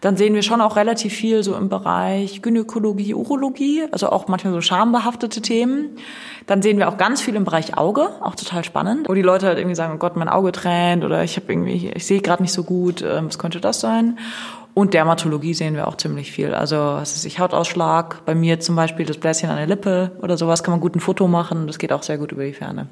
Dann 0.00 0.18
sehen 0.18 0.34
wir 0.34 0.42
schon 0.42 0.60
auch 0.60 0.76
relativ 0.76 1.14
viel 1.14 1.42
so 1.42 1.56
im 1.56 1.70
Bereich 1.70 2.42
Gynäkologie, 2.42 3.14
Urologie, 3.14 3.84
also 3.90 4.10
auch 4.10 4.28
manchmal 4.28 4.52
so 4.52 4.60
schambehaftete 4.60 5.40
Themen. 5.40 5.96
Dann 6.46 6.60
sehen 6.60 6.76
wir 6.76 6.90
auch 6.90 6.98
ganz 6.98 7.22
viel 7.22 7.34
im 7.36 7.44
Bereich 7.44 7.78
Auge, 7.78 8.10
auch 8.20 8.34
total 8.34 8.64
spannend, 8.64 9.08
wo 9.08 9.14
die 9.14 9.22
Leute 9.22 9.46
halt 9.46 9.56
irgendwie 9.56 9.76
sagen, 9.76 9.94
oh 9.94 9.98
Gott, 9.98 10.16
mein 10.16 10.28
Auge 10.28 10.52
tränt 10.52 11.04
oder 11.04 11.24
ich 11.24 11.36
habe 11.36 11.50
irgendwie, 11.50 11.90
ich 11.94 12.04
sehe 12.04 12.20
gerade 12.20 12.42
nicht 12.42 12.52
so 12.52 12.64
gut, 12.64 13.00
ähm, 13.00 13.28
was 13.28 13.38
könnte 13.38 13.62
das 13.62 13.80
sein? 13.80 14.18
Und 14.74 14.92
Dermatologie 14.92 15.54
sehen 15.54 15.74
wir 15.74 15.86
auch 15.86 15.96
ziemlich 15.96 16.32
viel. 16.32 16.52
Also, 16.52 16.76
was 16.76 17.14
ist 17.14 17.24
ich 17.24 17.38
Hautausschlag, 17.38 18.24
bei 18.24 18.34
mir 18.34 18.58
zum 18.58 18.74
Beispiel 18.74 19.06
das 19.06 19.18
Bläschen 19.18 19.48
an 19.48 19.56
der 19.56 19.68
Lippe 19.68 20.10
oder 20.20 20.36
sowas 20.36 20.64
kann 20.64 20.72
man 20.72 20.80
gut 20.80 20.96
ein 20.96 21.00
Foto 21.00 21.28
machen. 21.28 21.68
Das 21.68 21.78
geht 21.78 21.92
auch 21.92 22.02
sehr 22.02 22.18
gut 22.18 22.32
über 22.32 22.44
die 22.44 22.52
Ferne. 22.52 22.88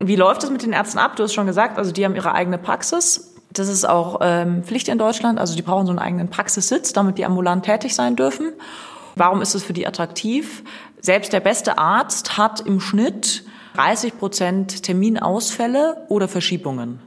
Wie 0.00 0.16
läuft 0.16 0.42
es 0.44 0.50
mit 0.50 0.62
den 0.62 0.72
Ärzten 0.72 0.98
ab? 0.98 1.16
Du 1.16 1.22
hast 1.22 1.34
schon 1.34 1.46
gesagt, 1.46 1.76
also 1.76 1.92
die 1.92 2.06
haben 2.06 2.16
ihre 2.16 2.32
eigene 2.32 2.56
Praxis. 2.56 3.34
Das 3.52 3.68
ist 3.68 3.84
auch 3.84 4.20
ähm, 4.22 4.64
Pflicht 4.64 4.88
in 4.88 4.96
Deutschland. 4.96 5.38
Also 5.38 5.54
die 5.54 5.62
brauchen 5.62 5.84
so 5.86 5.92
einen 5.92 5.98
eigenen 5.98 6.30
Praxissitz, 6.30 6.94
damit 6.94 7.18
die 7.18 7.26
ambulant 7.26 7.66
tätig 7.66 7.94
sein 7.94 8.16
dürfen. 8.16 8.52
Warum 9.14 9.42
ist 9.42 9.54
es 9.54 9.62
für 9.62 9.74
die 9.74 9.86
attraktiv? 9.86 10.64
Selbst 11.00 11.34
der 11.34 11.40
beste 11.40 11.76
Arzt 11.76 12.38
hat 12.38 12.60
im 12.60 12.80
Schnitt 12.80 13.44
30 13.74 14.18
Prozent 14.18 14.82
Terminausfälle 14.84 16.06
oder 16.08 16.28
Verschiebungen. 16.28 17.00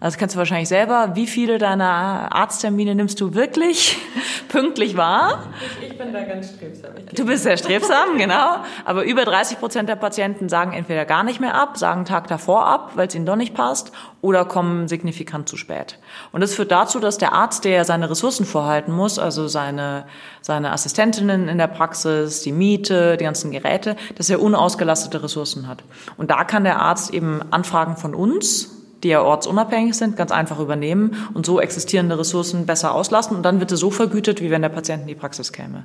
Also 0.00 0.14
das 0.14 0.18
kennst 0.18 0.36
du 0.36 0.38
wahrscheinlich 0.38 0.68
selber. 0.68 1.10
Wie 1.14 1.26
viele 1.26 1.58
deiner 1.58 2.32
Arzttermine 2.32 2.94
nimmst 2.94 3.20
du 3.20 3.34
wirklich 3.34 3.98
pünktlich 4.48 4.96
wahr? 4.96 5.42
Ich, 5.80 5.90
ich 5.90 5.98
bin 5.98 6.12
da 6.12 6.22
ganz 6.22 6.50
strebsam. 6.50 6.92
Du 7.16 7.26
bist 7.26 7.42
sehr 7.42 7.56
strebsam, 7.56 8.10
genau. 8.16 8.58
Aber 8.84 9.02
über 9.04 9.24
30 9.24 9.58
Prozent 9.58 9.88
der 9.88 9.96
Patienten 9.96 10.48
sagen 10.48 10.72
entweder 10.72 11.04
gar 11.04 11.24
nicht 11.24 11.40
mehr 11.40 11.56
ab, 11.56 11.76
sagen 11.78 12.04
Tag 12.04 12.28
davor 12.28 12.64
ab, 12.64 12.92
weil 12.94 13.08
es 13.08 13.14
ihnen 13.16 13.26
doch 13.26 13.34
nicht 13.34 13.54
passt, 13.54 13.90
oder 14.20 14.44
kommen 14.44 14.86
signifikant 14.86 15.48
zu 15.48 15.56
spät. 15.56 15.98
Und 16.30 16.42
das 16.42 16.54
führt 16.54 16.70
dazu, 16.70 17.00
dass 17.00 17.18
der 17.18 17.32
Arzt, 17.32 17.64
der 17.64 17.84
seine 17.84 18.08
Ressourcen 18.08 18.46
vorhalten 18.46 18.92
muss, 18.92 19.18
also 19.18 19.48
seine, 19.48 20.04
seine 20.42 20.70
Assistentinnen 20.70 21.48
in 21.48 21.58
der 21.58 21.66
Praxis, 21.66 22.42
die 22.42 22.52
Miete, 22.52 23.16
die 23.16 23.24
ganzen 23.24 23.50
Geräte, 23.50 23.96
dass 24.14 24.30
er 24.30 24.40
unausgelastete 24.40 25.24
Ressourcen 25.24 25.66
hat. 25.66 25.82
Und 26.16 26.30
da 26.30 26.44
kann 26.44 26.62
der 26.62 26.80
Arzt 26.80 27.12
eben 27.12 27.42
Anfragen 27.50 27.96
von 27.96 28.14
uns, 28.14 28.77
die 29.02 29.08
ja 29.08 29.22
ortsunabhängig 29.22 29.94
sind, 29.94 30.16
ganz 30.16 30.32
einfach 30.32 30.58
übernehmen 30.58 31.28
und 31.34 31.46
so 31.46 31.60
existierende 31.60 32.18
Ressourcen 32.18 32.66
besser 32.66 32.94
auslasten. 32.94 33.36
Und 33.36 33.42
dann 33.42 33.60
wird 33.60 33.72
es 33.72 33.80
so 33.80 33.90
vergütet, 33.90 34.40
wie 34.40 34.50
wenn 34.50 34.62
der 34.62 34.68
Patient 34.68 35.02
in 35.02 35.08
die 35.08 35.14
Praxis 35.14 35.52
käme. 35.52 35.84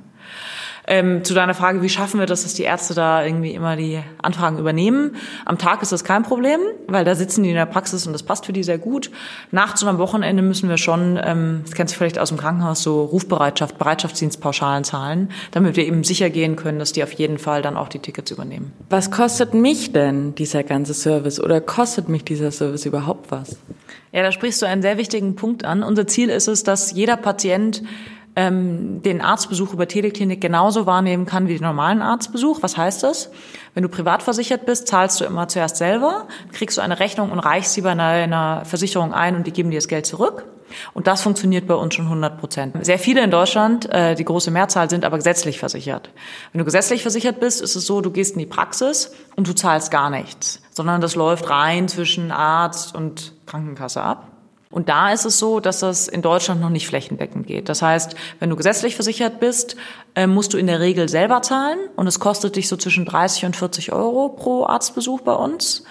Ähm, 0.86 1.24
zu 1.24 1.32
deiner 1.32 1.54
Frage, 1.54 1.80
wie 1.80 1.88
schaffen 1.88 2.20
wir 2.20 2.26
das, 2.26 2.42
dass 2.42 2.54
die 2.54 2.64
Ärzte 2.64 2.94
da 2.94 3.24
irgendwie 3.24 3.52
immer 3.52 3.74
die 3.76 4.00
Anfragen 4.20 4.58
übernehmen? 4.58 5.16
Am 5.46 5.56
Tag 5.56 5.80
ist 5.80 5.92
das 5.92 6.04
kein 6.04 6.22
Problem, 6.22 6.60
weil 6.86 7.04
da 7.04 7.14
sitzen 7.14 7.42
die 7.42 7.48
in 7.48 7.54
der 7.54 7.64
Praxis 7.66 8.06
und 8.06 8.12
das 8.12 8.22
passt 8.22 8.44
für 8.44 8.52
die 8.52 8.62
sehr 8.62 8.76
gut. 8.76 9.10
Nachts 9.50 9.82
und 9.82 9.88
am 9.88 9.98
Wochenende 9.98 10.42
müssen 10.42 10.68
wir 10.68 10.76
schon, 10.76 11.18
ähm, 11.22 11.62
das 11.64 11.74
kennst 11.74 11.94
du 11.94 11.98
vielleicht 11.98 12.18
aus 12.18 12.28
dem 12.28 12.36
Krankenhaus, 12.38 12.82
so 12.82 13.02
Rufbereitschaft, 13.04 13.78
Bereitschaftsdienstpauschalen 13.78 14.84
zahlen, 14.84 15.30
damit 15.52 15.76
wir 15.76 15.86
eben 15.86 16.04
sicher 16.04 16.28
gehen 16.28 16.56
können, 16.56 16.78
dass 16.78 16.92
die 16.92 17.02
auf 17.02 17.12
jeden 17.12 17.38
Fall 17.38 17.62
dann 17.62 17.78
auch 17.78 17.88
die 17.88 18.00
Tickets 18.00 18.30
übernehmen. 18.30 18.72
Was 18.90 19.10
kostet 19.10 19.54
mich 19.54 19.92
denn 19.92 20.34
dieser 20.34 20.64
ganze 20.64 20.92
Service 20.92 21.40
oder 21.40 21.62
kostet 21.62 22.10
mich 22.10 22.24
dieser 22.24 22.50
Service 22.50 22.84
überhaupt 22.84 23.30
was? 23.30 23.56
Ja, 24.12 24.22
da 24.22 24.30
sprichst 24.32 24.60
du 24.62 24.66
einen 24.66 24.82
sehr 24.82 24.98
wichtigen 24.98 25.34
Punkt 25.34 25.64
an. 25.64 25.82
Unser 25.82 26.06
Ziel 26.06 26.28
ist 26.28 26.46
es, 26.46 26.62
dass 26.62 26.92
jeder 26.92 27.16
Patient 27.16 27.82
ähm, 28.36 29.02
den 29.02 29.20
Arztbesuch 29.20 29.72
über 29.72 29.86
Teleklinik 29.86 30.40
genauso 30.40 30.86
wahrnehmen 30.86 31.26
kann 31.26 31.46
wie 31.46 31.54
den 31.54 31.62
normalen 31.62 32.02
Arztbesuch. 32.02 32.62
Was 32.62 32.76
heißt 32.76 33.02
das? 33.02 33.30
Wenn 33.74 33.82
du 33.82 33.88
privat 33.88 34.22
versichert 34.22 34.66
bist, 34.66 34.88
zahlst 34.88 35.20
du 35.20 35.24
immer 35.24 35.48
zuerst 35.48 35.76
selber, 35.76 36.26
kriegst 36.52 36.78
du 36.78 36.82
eine 36.82 36.98
Rechnung 36.98 37.30
und 37.30 37.38
reichst 37.38 37.74
sie 37.74 37.82
bei 37.82 37.94
deiner 37.94 38.64
Versicherung 38.64 39.12
ein 39.12 39.36
und 39.36 39.46
die 39.46 39.52
geben 39.52 39.70
dir 39.70 39.78
das 39.78 39.88
Geld 39.88 40.06
zurück. 40.06 40.44
Und 40.92 41.06
das 41.06 41.22
funktioniert 41.22 41.66
bei 41.66 41.74
uns 41.74 41.94
schon 41.94 42.06
100 42.06 42.38
Prozent. 42.38 42.84
Sehr 42.84 42.98
viele 42.98 43.22
in 43.22 43.30
Deutschland, 43.30 43.88
äh, 43.90 44.16
die 44.16 44.24
große 44.24 44.50
Mehrzahl, 44.50 44.90
sind 44.90 45.04
aber 45.04 45.18
gesetzlich 45.18 45.58
versichert. 45.58 46.10
Wenn 46.52 46.58
du 46.58 46.64
gesetzlich 46.64 47.02
versichert 47.02 47.38
bist, 47.38 47.60
ist 47.60 47.76
es 47.76 47.86
so, 47.86 48.00
du 48.00 48.10
gehst 48.10 48.32
in 48.32 48.40
die 48.40 48.46
Praxis 48.46 49.12
und 49.36 49.46
du 49.46 49.54
zahlst 49.54 49.92
gar 49.92 50.10
nichts, 50.10 50.62
sondern 50.70 51.00
das 51.00 51.14
läuft 51.14 51.48
rein 51.48 51.86
zwischen 51.86 52.32
Arzt 52.32 52.94
und 52.94 53.34
Krankenkasse 53.46 54.02
ab. 54.02 54.33
Und 54.74 54.88
da 54.88 55.12
ist 55.12 55.24
es 55.24 55.38
so, 55.38 55.60
dass 55.60 55.78
das 55.78 56.08
in 56.08 56.20
Deutschland 56.20 56.60
noch 56.60 56.68
nicht 56.68 56.88
flächendeckend 56.88 57.46
geht. 57.46 57.68
Das 57.68 57.80
heißt, 57.80 58.16
wenn 58.40 58.50
du 58.50 58.56
gesetzlich 58.56 58.96
versichert 58.96 59.38
bist, 59.38 59.76
äh, 60.16 60.26
musst 60.26 60.52
du 60.52 60.58
in 60.58 60.66
der 60.66 60.80
Regel 60.80 61.08
selber 61.08 61.42
zahlen 61.42 61.78
und 61.94 62.08
es 62.08 62.18
kostet 62.18 62.56
dich 62.56 62.68
so 62.68 62.76
zwischen 62.76 63.04
30 63.04 63.44
und 63.44 63.54
40 63.54 63.92
Euro 63.92 64.30
pro 64.30 64.66
Arztbesuch 64.66 65.20
bei 65.20 65.32
uns. 65.32 65.84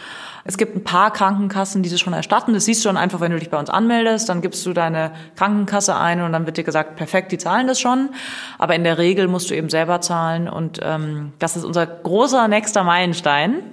Es 0.43 0.57
gibt 0.57 0.75
ein 0.75 0.83
paar 0.83 1.13
Krankenkassen, 1.13 1.81
die 1.81 1.89
das 1.89 2.01
schon 2.01 2.11
erstatten. 2.11 2.53
Das 2.53 2.65
siehst 2.65 2.83
du 2.83 2.89
dann 2.89 2.97
einfach, 2.97 3.21
wenn 3.21 3.31
du 3.31 3.39
dich 3.39 3.49
bei 3.49 3.57
uns 3.57 3.69
anmeldest, 3.69 4.27
dann 4.27 4.41
gibst 4.41 4.65
du 4.65 4.73
deine 4.73 5.13
Krankenkasse 5.37 5.95
ein 5.95 6.21
und 6.21 6.33
dann 6.33 6.45
wird 6.45 6.57
dir 6.57 6.65
gesagt, 6.65 6.97
perfekt, 6.97 7.31
die 7.31 7.37
zahlen 7.37 7.67
das 7.67 7.79
schon. 7.79 8.09
Aber 8.59 8.75
in 8.75 8.83
der 8.83 8.97
Regel 8.97 9.29
musst 9.29 9.49
du 9.49 9.55
eben 9.55 9.69
selber 9.69 10.01
zahlen 10.01 10.49
und 10.49 10.81
ähm, 10.83 11.31
das 11.39 11.55
ist 11.55 11.63
unser 11.63 11.87
großer 11.87 12.49
nächster 12.49 12.83
Meilenstein 12.83 13.63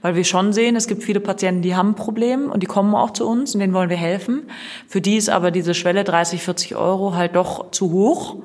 weil 0.00 0.14
wir 0.14 0.24
schon 0.24 0.52
sehen, 0.52 0.76
es 0.76 0.86
gibt 0.86 1.02
viele 1.02 1.20
Patienten, 1.20 1.62
die 1.62 1.74
haben 1.74 1.90
ein 1.90 1.94
Problem 1.96 2.50
und 2.50 2.62
die 2.62 2.66
kommen 2.66 2.94
auch 2.94 3.10
zu 3.10 3.28
uns 3.28 3.54
und 3.54 3.60
denen 3.60 3.74
wollen 3.74 3.90
wir 3.90 3.96
helfen. 3.96 4.48
Für 4.86 5.00
die 5.00 5.16
ist 5.16 5.28
aber 5.28 5.50
diese 5.50 5.74
Schwelle 5.74 6.04
30, 6.04 6.42
40 6.42 6.76
Euro 6.76 7.14
halt 7.14 7.34
doch 7.34 7.70
zu 7.70 7.90
hoch. 7.90 8.36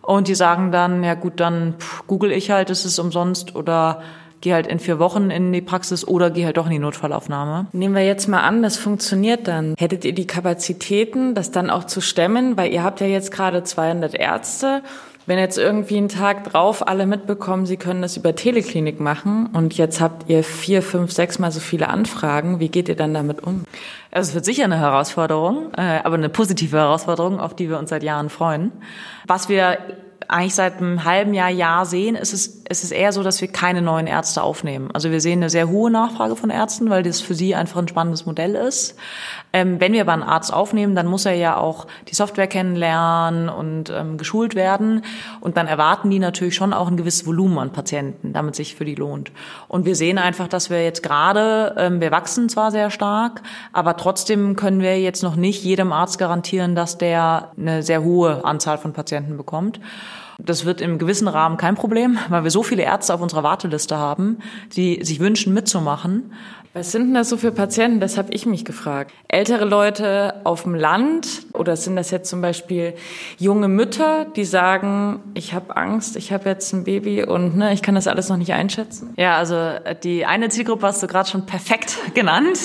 Und 0.00 0.28
die 0.28 0.34
sagen 0.34 0.70
dann, 0.70 1.02
ja 1.02 1.14
gut, 1.14 1.40
dann 1.40 1.74
google 2.06 2.30
ich 2.30 2.50
halt, 2.50 2.70
ist 2.70 2.84
es 2.84 2.98
umsonst 2.98 3.54
oder 3.54 4.02
geh 4.42 4.52
halt 4.52 4.66
in 4.66 4.78
vier 4.78 4.98
Wochen 4.98 5.30
in 5.30 5.52
die 5.52 5.62
Praxis 5.62 6.06
oder 6.06 6.30
geh 6.30 6.44
halt 6.44 6.58
doch 6.58 6.66
in 6.66 6.72
die 6.72 6.78
Notfallaufnahme. 6.78 7.66
Nehmen 7.72 7.94
wir 7.94 8.04
jetzt 8.04 8.28
mal 8.28 8.40
an, 8.40 8.62
das 8.62 8.76
funktioniert 8.76 9.48
dann. 9.48 9.74
Hättet 9.78 10.04
ihr 10.04 10.14
die 10.14 10.26
Kapazitäten, 10.26 11.34
das 11.34 11.50
dann 11.50 11.70
auch 11.70 11.84
zu 11.84 12.02
stemmen? 12.02 12.56
Weil 12.58 12.70
ihr 12.70 12.82
habt 12.82 13.00
ja 13.00 13.06
jetzt 13.06 13.30
gerade 13.30 13.62
200 13.62 14.14
Ärzte 14.14 14.82
wenn 15.26 15.38
jetzt 15.38 15.58
irgendwie 15.58 15.96
einen 15.96 16.08
Tag 16.08 16.44
drauf 16.44 16.86
alle 16.86 17.06
mitbekommen, 17.06 17.66
sie 17.66 17.76
können 17.76 18.02
das 18.02 18.16
über 18.16 18.34
Teleklinik 18.34 19.00
machen 19.00 19.48
und 19.52 19.76
jetzt 19.76 20.00
habt 20.00 20.28
ihr 20.28 20.44
vier, 20.44 20.82
fünf, 20.82 21.12
sechs 21.12 21.38
Mal 21.38 21.50
so 21.50 21.60
viele 21.60 21.88
Anfragen, 21.88 22.60
wie 22.60 22.68
geht 22.68 22.88
ihr 22.88 22.96
dann 22.96 23.14
damit 23.14 23.42
um? 23.42 23.64
Also 24.10 24.30
es 24.30 24.34
wird 24.34 24.44
sicher 24.44 24.64
eine 24.64 24.78
Herausforderung, 24.78 25.72
äh, 25.76 26.00
aber 26.04 26.14
eine 26.14 26.28
positive 26.28 26.76
Herausforderung, 26.76 27.40
auf 27.40 27.54
die 27.54 27.68
wir 27.68 27.78
uns 27.78 27.90
seit 27.90 28.02
Jahren 28.02 28.30
freuen. 28.30 28.72
Was 29.26 29.48
wir 29.48 29.78
eigentlich 30.28 30.54
seit 30.54 30.78
einem 30.78 31.04
halben 31.04 31.34
Jahr, 31.34 31.50
Jahr 31.50 31.86
sehen, 31.86 32.16
ist 32.16 32.32
es, 32.32 32.46
ist 32.68 32.84
es 32.84 32.90
eher 32.90 33.12
so, 33.12 33.22
dass 33.22 33.40
wir 33.40 33.48
keine 33.48 33.82
neuen 33.82 34.06
Ärzte 34.06 34.42
aufnehmen. 34.42 34.90
Also 34.92 35.10
wir 35.10 35.20
sehen 35.20 35.40
eine 35.40 35.50
sehr 35.50 35.68
hohe 35.68 35.90
Nachfrage 35.90 36.36
von 36.36 36.50
Ärzten, 36.50 36.90
weil 36.90 37.02
das 37.02 37.20
für 37.20 37.34
sie 37.34 37.54
einfach 37.54 37.80
ein 37.80 37.88
spannendes 37.88 38.26
Modell 38.26 38.54
ist. 38.54 38.96
Ähm, 39.54 39.78
wenn 39.78 39.92
wir 39.92 40.00
aber 40.00 40.12
einen 40.12 40.24
Arzt 40.24 40.52
aufnehmen, 40.52 40.96
dann 40.96 41.06
muss 41.06 41.26
er 41.26 41.34
ja 41.34 41.56
auch 41.56 41.86
die 42.08 42.14
Software 42.16 42.48
kennenlernen 42.48 43.48
und 43.48 43.88
ähm, 43.88 44.18
geschult 44.18 44.56
werden. 44.56 45.02
Und 45.40 45.56
dann 45.56 45.68
erwarten 45.68 46.10
die 46.10 46.18
natürlich 46.18 46.56
schon 46.56 46.72
auch 46.72 46.88
ein 46.88 46.96
gewisses 46.96 47.24
Volumen 47.24 47.58
an 47.58 47.70
Patienten, 47.70 48.32
damit 48.32 48.56
sich 48.56 48.74
für 48.74 48.84
die 48.84 48.96
lohnt. 48.96 49.30
Und 49.68 49.86
wir 49.86 49.94
sehen 49.94 50.18
einfach, 50.18 50.48
dass 50.48 50.70
wir 50.70 50.82
jetzt 50.82 51.04
gerade, 51.04 51.72
ähm, 51.78 52.00
wir 52.00 52.10
wachsen 52.10 52.48
zwar 52.48 52.72
sehr 52.72 52.90
stark, 52.90 53.42
aber 53.72 53.96
trotzdem 53.96 54.56
können 54.56 54.80
wir 54.80 55.00
jetzt 55.00 55.22
noch 55.22 55.36
nicht 55.36 55.62
jedem 55.62 55.92
Arzt 55.92 56.18
garantieren, 56.18 56.74
dass 56.74 56.98
der 56.98 57.52
eine 57.56 57.84
sehr 57.84 58.02
hohe 58.02 58.44
Anzahl 58.44 58.78
von 58.78 58.92
Patienten 58.92 59.36
bekommt. 59.36 59.78
Das 60.38 60.64
wird 60.64 60.80
im 60.80 60.98
gewissen 60.98 61.28
Rahmen 61.28 61.58
kein 61.58 61.76
Problem, 61.76 62.18
weil 62.28 62.42
wir 62.42 62.50
so 62.50 62.64
viele 62.64 62.82
Ärzte 62.82 63.14
auf 63.14 63.20
unserer 63.20 63.44
Warteliste 63.44 63.98
haben, 63.98 64.38
die 64.74 65.04
sich 65.04 65.20
wünschen 65.20 65.54
mitzumachen. 65.54 66.32
Was 66.76 66.90
sind 66.90 67.04
denn 67.06 67.14
das 67.14 67.28
so 67.28 67.36
für 67.36 67.52
Patienten? 67.52 68.00
Das 68.00 68.18
habe 68.18 68.32
ich 68.32 68.46
mich 68.46 68.64
gefragt. 68.64 69.12
Ältere 69.28 69.64
Leute 69.64 70.40
auf 70.42 70.64
dem 70.64 70.74
Land 70.74 71.46
oder 71.52 71.76
sind 71.76 71.94
das 71.94 72.10
jetzt 72.10 72.28
zum 72.28 72.40
Beispiel 72.40 72.94
junge 73.38 73.68
Mütter, 73.68 74.24
die 74.24 74.44
sagen, 74.44 75.20
ich 75.34 75.54
habe 75.54 75.76
Angst, 75.76 76.16
ich 76.16 76.32
habe 76.32 76.48
jetzt 76.48 76.72
ein 76.72 76.82
Baby 76.82 77.22
und 77.22 77.56
ne, 77.56 77.72
ich 77.72 77.80
kann 77.80 77.94
das 77.94 78.08
alles 78.08 78.28
noch 78.28 78.38
nicht 78.38 78.52
einschätzen? 78.54 79.14
Ja, 79.16 79.36
also 79.36 79.56
die 80.02 80.26
eine 80.26 80.48
Zielgruppe 80.48 80.88
hast 80.88 81.00
du 81.00 81.06
gerade 81.06 81.30
schon 81.30 81.46
perfekt 81.46 81.96
genannt. 82.14 82.58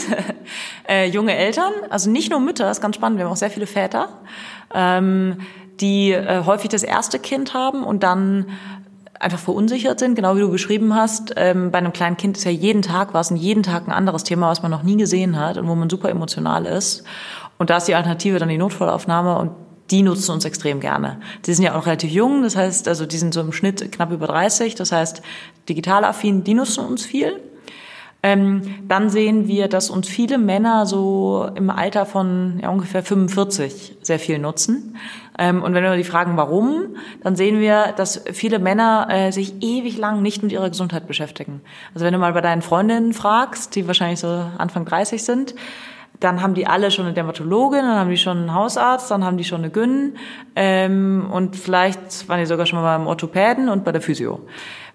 äh, 0.87 1.05
junge 1.07 1.35
Eltern, 1.35 1.71
also 1.91 2.09
nicht 2.09 2.31
nur 2.31 2.39
Mütter, 2.39 2.71
ist 2.71 2.81
ganz 2.81 2.95
spannend, 2.95 3.19
wir 3.19 3.25
haben 3.25 3.31
auch 3.31 3.37
sehr 3.37 3.51
viele 3.51 3.67
Väter. 3.67 4.09
Ähm, 4.73 5.37
die 5.81 6.11
äh, 6.11 6.43
häufig 6.45 6.69
das 6.69 6.83
erste 6.83 7.19
Kind 7.19 7.53
haben 7.53 7.83
und 7.83 8.03
dann 8.03 8.47
einfach 9.19 9.39
verunsichert 9.39 9.99
sind, 9.99 10.15
genau 10.15 10.35
wie 10.35 10.41
du 10.41 10.49
beschrieben 10.49 10.95
hast. 10.95 11.33
Ähm, 11.35 11.71
bei 11.71 11.77
einem 11.77 11.93
kleinen 11.93 12.17
Kind 12.17 12.37
ist 12.37 12.45
ja 12.45 12.51
jeden 12.51 12.81
Tag 12.81 13.13
was 13.13 13.31
und 13.31 13.37
jeden 13.37 13.63
Tag 13.63 13.87
ein 13.87 13.91
anderes 13.91 14.23
Thema, 14.23 14.49
was 14.49 14.61
man 14.61 14.71
noch 14.71 14.83
nie 14.83 14.97
gesehen 14.97 15.37
hat 15.37 15.57
und 15.57 15.67
wo 15.67 15.75
man 15.75 15.89
super 15.89 16.09
emotional 16.09 16.65
ist. 16.65 17.03
Und 17.57 17.69
da 17.69 17.77
ist 17.77 17.87
die 17.87 17.95
Alternative 17.95 18.39
dann 18.39 18.49
die 18.49 18.57
Notfallaufnahme 18.57 19.37
und 19.37 19.51
die 19.91 20.03
nutzen 20.03 20.31
uns 20.31 20.45
extrem 20.45 20.79
gerne. 20.79 21.19
Die 21.45 21.53
sind 21.53 21.65
ja 21.65 21.75
auch 21.75 21.85
relativ 21.85 22.11
jung, 22.11 22.43
das 22.43 22.55
heißt, 22.55 22.87
also 22.87 23.05
die 23.05 23.17
sind 23.17 23.33
so 23.33 23.41
im 23.41 23.51
Schnitt 23.51 23.91
knapp 23.91 24.11
über 24.11 24.27
30, 24.27 24.75
das 24.75 24.91
heißt, 24.91 25.21
digital 25.67 26.05
affin, 26.05 26.43
die 26.43 26.53
nutzen 26.53 26.85
uns 26.85 27.05
viel. 27.05 27.41
Ähm, 28.21 28.61
dann 28.87 29.09
sehen 29.09 29.47
wir, 29.47 29.69
dass 29.69 29.89
uns 29.89 30.09
viele 30.09 30.37
Männer 30.37 30.85
so 30.85 31.49
im 31.55 31.69
Alter 31.69 32.05
von 32.05 32.59
ja, 32.61 32.69
ungefähr 32.69 33.01
45 33.01 33.97
sehr 34.01 34.19
viel 34.19 34.39
nutzen. 34.39 34.97
Ähm, 35.37 35.63
und 35.63 35.73
wenn 35.73 35.83
wir 35.83 35.95
die 35.95 36.03
fragen, 36.03 36.35
warum, 36.35 36.97
dann 37.23 37.37
sehen 37.37 37.61
wir, 37.61 37.93
dass 37.95 38.21
viele 38.33 38.59
Männer 38.59 39.07
äh, 39.09 39.31
sich 39.31 39.63
ewig 39.63 39.97
lang 39.97 40.21
nicht 40.21 40.43
mit 40.43 40.51
ihrer 40.51 40.69
Gesundheit 40.69 41.07
beschäftigen. 41.07 41.61
Also 41.93 42.05
wenn 42.05 42.13
du 42.13 42.19
mal 42.19 42.33
bei 42.33 42.41
deinen 42.41 42.61
Freundinnen 42.61 43.13
fragst, 43.13 43.75
die 43.75 43.87
wahrscheinlich 43.87 44.19
so 44.19 44.27
Anfang 44.27 44.83
30 44.83 45.23
sind, 45.23 45.55
dann 46.19 46.41
haben 46.41 46.53
die 46.53 46.67
alle 46.67 46.91
schon 46.91 47.05
eine 47.05 47.13
Dermatologin, 47.13 47.79
dann 47.79 47.97
haben 47.97 48.09
die 48.09 48.17
schon 48.17 48.37
einen 48.37 48.53
Hausarzt, 48.53 49.09
dann 49.09 49.23
haben 49.23 49.37
die 49.37 49.45
schon 49.45 49.59
eine 49.59 49.69
Gyn 49.69 50.17
ähm, 50.55 51.29
und 51.31 51.55
vielleicht 51.55 52.27
waren 52.27 52.39
die 52.39 52.45
sogar 52.45 52.65
schon 52.65 52.81
mal 52.81 52.97
beim 52.97 53.07
Orthopäden 53.07 53.69
und 53.69 53.85
bei 53.85 53.91
der 53.91 54.01
Physio. 54.01 54.41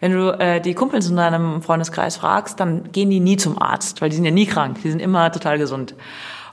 Wenn 0.00 0.12
du 0.12 0.38
äh, 0.38 0.60
die 0.60 0.74
Kumpels 0.74 1.08
in 1.08 1.16
deinem 1.16 1.62
Freundeskreis 1.62 2.18
fragst, 2.18 2.60
dann 2.60 2.92
gehen 2.92 3.08
die 3.08 3.20
nie 3.20 3.38
zum 3.38 3.60
Arzt, 3.60 4.02
weil 4.02 4.10
die 4.10 4.16
sind 4.16 4.26
ja 4.26 4.30
nie 4.30 4.46
krank, 4.46 4.78
die 4.82 4.90
sind 4.90 5.00
immer 5.00 5.32
total 5.32 5.56
gesund. 5.58 5.94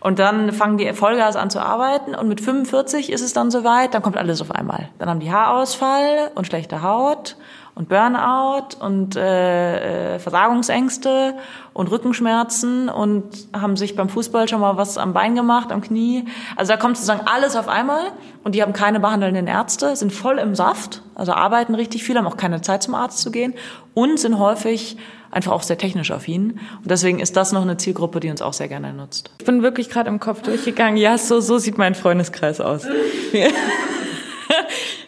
Und 0.02 0.18
dann 0.18 0.52
fangen 0.52 0.78
die 0.78 0.92
Vollgas 0.94 1.36
an 1.36 1.52
zu 1.52 1.60
arbeiten 1.60 2.16
und 2.16 2.28
mit 2.28 2.42
45 2.42 3.12
ist 3.12 3.22
es 3.22 3.34
dann 3.34 3.52
soweit, 3.52 3.94
dann 3.94 4.02
kommt 4.02 4.18
alles 4.18 4.42
auf 4.42 4.50
einmal. 4.50 4.90
Dann 4.98 5.08
haben 5.08 5.20
die 5.20 5.32
Haarausfall 5.32 6.32
und 6.34 6.48
schlechte 6.48 6.82
Haut 6.82 7.38
und 7.76 7.88
Burnout 7.88 8.76
und 8.80 9.16
äh, 9.16 10.16
äh, 10.16 10.20
Versagungsängste 10.20 11.36
und 11.74 11.92
Rückenschmerzen 11.92 12.90
und 12.90 13.48
haben 13.54 13.78
sich 13.78 13.96
beim 13.96 14.10
Fußball 14.10 14.48
schon 14.48 14.60
mal 14.60 14.76
was 14.76 14.98
am 14.98 15.14
Bein 15.14 15.36
gemacht, 15.36 15.72
am 15.72 15.82
Knie. 15.82 16.26
Also 16.56 16.74
da 16.74 16.78
kommt 16.78 16.98
sozusagen 16.98 17.28
alles 17.28 17.56
auf 17.56 17.68
einmal 17.68 18.02
und 18.44 18.56
die 18.56 18.64
haben 18.64 18.74
keine 18.74 19.00
behandelnden 19.00 19.46
Ärzte, 19.46 19.96
sind 19.96 20.12
voll 20.12 20.40
im 20.40 20.56
Saft, 20.56 21.04
also 21.14 21.34
arbeiten 21.34 21.76
richtig 21.76 22.04
viel, 22.04 22.18
haben 22.18 22.28
auch 22.28 22.38
keine 22.38 22.62
Zeit 22.62 22.82
zum 22.82 22.96
Arzt 22.96 23.20
zu 23.20 23.30
gehen 23.30 23.54
und 23.94 24.20
sind 24.20 24.40
häufig 24.40 24.98
einfach 25.32 25.52
auch 25.52 25.64
sehr 25.64 25.78
technisch 25.78 26.12
affin. 26.12 26.60
Und 26.78 26.92
deswegen 26.92 27.20
ist 27.20 27.36
das 27.38 27.52
noch 27.52 27.62
eine 27.62 27.78
Zielgruppe, 27.78 28.20
die 28.20 28.30
uns 28.30 28.42
auch 28.42 28.54
sehr 28.54 28.68
gerne 28.68 28.94
nutzt. 28.94 29.32
Ich 29.40 29.46
bin 29.46 29.64
wirklich 29.64 29.90
gerade 29.90 30.10
im 30.10 30.20
Kopf 30.20 30.42
durchgegangen. 30.42 30.98
Ja, 30.98 31.18
so, 31.18 31.40
so 31.40 31.58
sieht 31.58 31.78
mein 31.78 31.96
Freundeskreis 31.96 32.62
aus. 32.62 32.86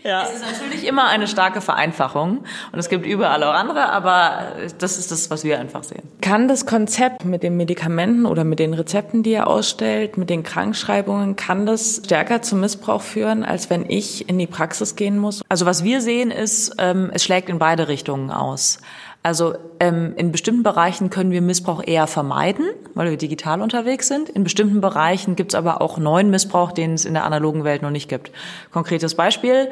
Ja. 0.04 0.24
Es 0.24 0.36
ist 0.36 0.46
natürlich 0.46 0.86
immer 0.86 1.08
eine 1.08 1.28
starke 1.28 1.62
Vereinfachung 1.62 2.44
und 2.72 2.80
es 2.80 2.90
gibt 2.90 3.06
überall 3.06 3.42
auch 3.44 3.54
andere, 3.54 3.90
aber 3.90 4.54
das 4.78 4.98
ist 4.98 5.12
das, 5.12 5.30
was 5.30 5.46
wir 5.46 5.60
einfach 5.60 5.84
sehen. 5.84 6.04
Kann 6.20 6.50
das 6.50 6.66
Konzept 6.66 7.24
mit 7.24 7.42
den 7.42 7.56
Medikamenten 7.56 8.26
oder 8.26 8.44
mit 8.44 8.60
den 8.60 8.74
Rezepten, 8.74 9.24
die 9.24 9.32
er 9.32 9.48
ausstellt, 9.48 10.18
mit 10.18 10.30
den 10.30 10.44
Krankschreibungen, 10.44 11.38
kann 11.38 11.66
das 11.66 12.02
stärker 12.04 12.42
zum 12.42 12.60
Missbrauch 12.60 13.02
führen, 13.02 13.46
als 13.46 13.70
wenn 13.70 13.90
ich 13.90 14.28
in 14.28 14.38
die 14.38 14.48
Praxis 14.48 14.98
gehen 14.98 15.18
muss? 15.18 15.42
Also 15.48 15.66
was 15.66 15.86
wir 15.86 16.02
sehen 16.02 16.32
ist, 16.32 16.76
ähm, 16.80 17.10
es 17.14 17.24
schlägt 17.24 17.48
in 17.48 17.60
beide 17.60 17.88
Richtungen 17.88 18.30
aus. 18.30 18.80
Also 19.24 19.56
ähm, 19.80 20.14
in 20.18 20.34
bestimmten 20.34 20.64
Bereichen 20.64 21.10
können 21.10 21.32
wir 21.32 21.42
Missbrauch 21.42 21.82
eher 21.86 22.08
vermeiden, 22.08 22.66
weil 22.94 23.10
wir 23.10 23.18
digital 23.18 23.62
unterwegs 23.62 24.10
sind. 24.10 24.28
In 24.28 24.44
bestimmten 24.44 24.82
Bereichen 24.82 25.38
gibt 25.38 25.54
es 25.54 25.56
aber 25.56 25.82
auch 25.82 25.98
neuen 25.98 26.30
Missbrauch, 26.30 26.74
den 26.74 26.94
es 26.94 27.06
in 27.06 27.14
der 27.14 27.24
analogen 27.24 27.64
Welt 27.64 27.82
noch 27.82 27.90
nicht 27.90 28.10
gibt. 28.10 28.32
Konkretes 28.72 29.16
Beispiel, 29.16 29.70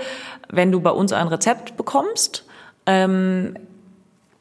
wenn 0.49 0.71
du 0.71 0.79
bei 0.79 0.91
uns 0.91 1.11
ein 1.11 1.27
Rezept 1.27 1.75
bekommst, 1.75 2.45
ähm, 2.85 3.57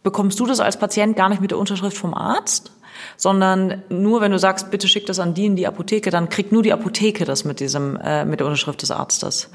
bekommst 0.04 0.38
du 0.38 0.46
das 0.46 0.60
als 0.60 0.78
Patient 0.78 1.16
gar 1.16 1.28
nicht 1.28 1.40
mit 1.40 1.50
der 1.50 1.58
Unterschrift 1.58 1.98
vom 1.98 2.14
Arzt, 2.14 2.70
sondern 3.16 3.82
nur 3.88 4.20
wenn 4.20 4.32
du 4.32 4.38
sagst, 4.38 4.70
bitte 4.70 4.88
schick 4.88 5.06
das 5.06 5.18
an 5.18 5.34
die 5.34 5.46
in 5.46 5.56
die 5.56 5.66
Apotheke, 5.66 6.10
dann 6.10 6.28
kriegt 6.28 6.52
nur 6.52 6.62
die 6.62 6.72
Apotheke 6.72 7.24
das 7.24 7.44
mit 7.44 7.60
diesem 7.60 7.96
äh, 7.96 8.24
mit 8.24 8.40
der 8.40 8.46
Unterschrift 8.46 8.82
des 8.82 8.90
Arztes. 8.90 9.50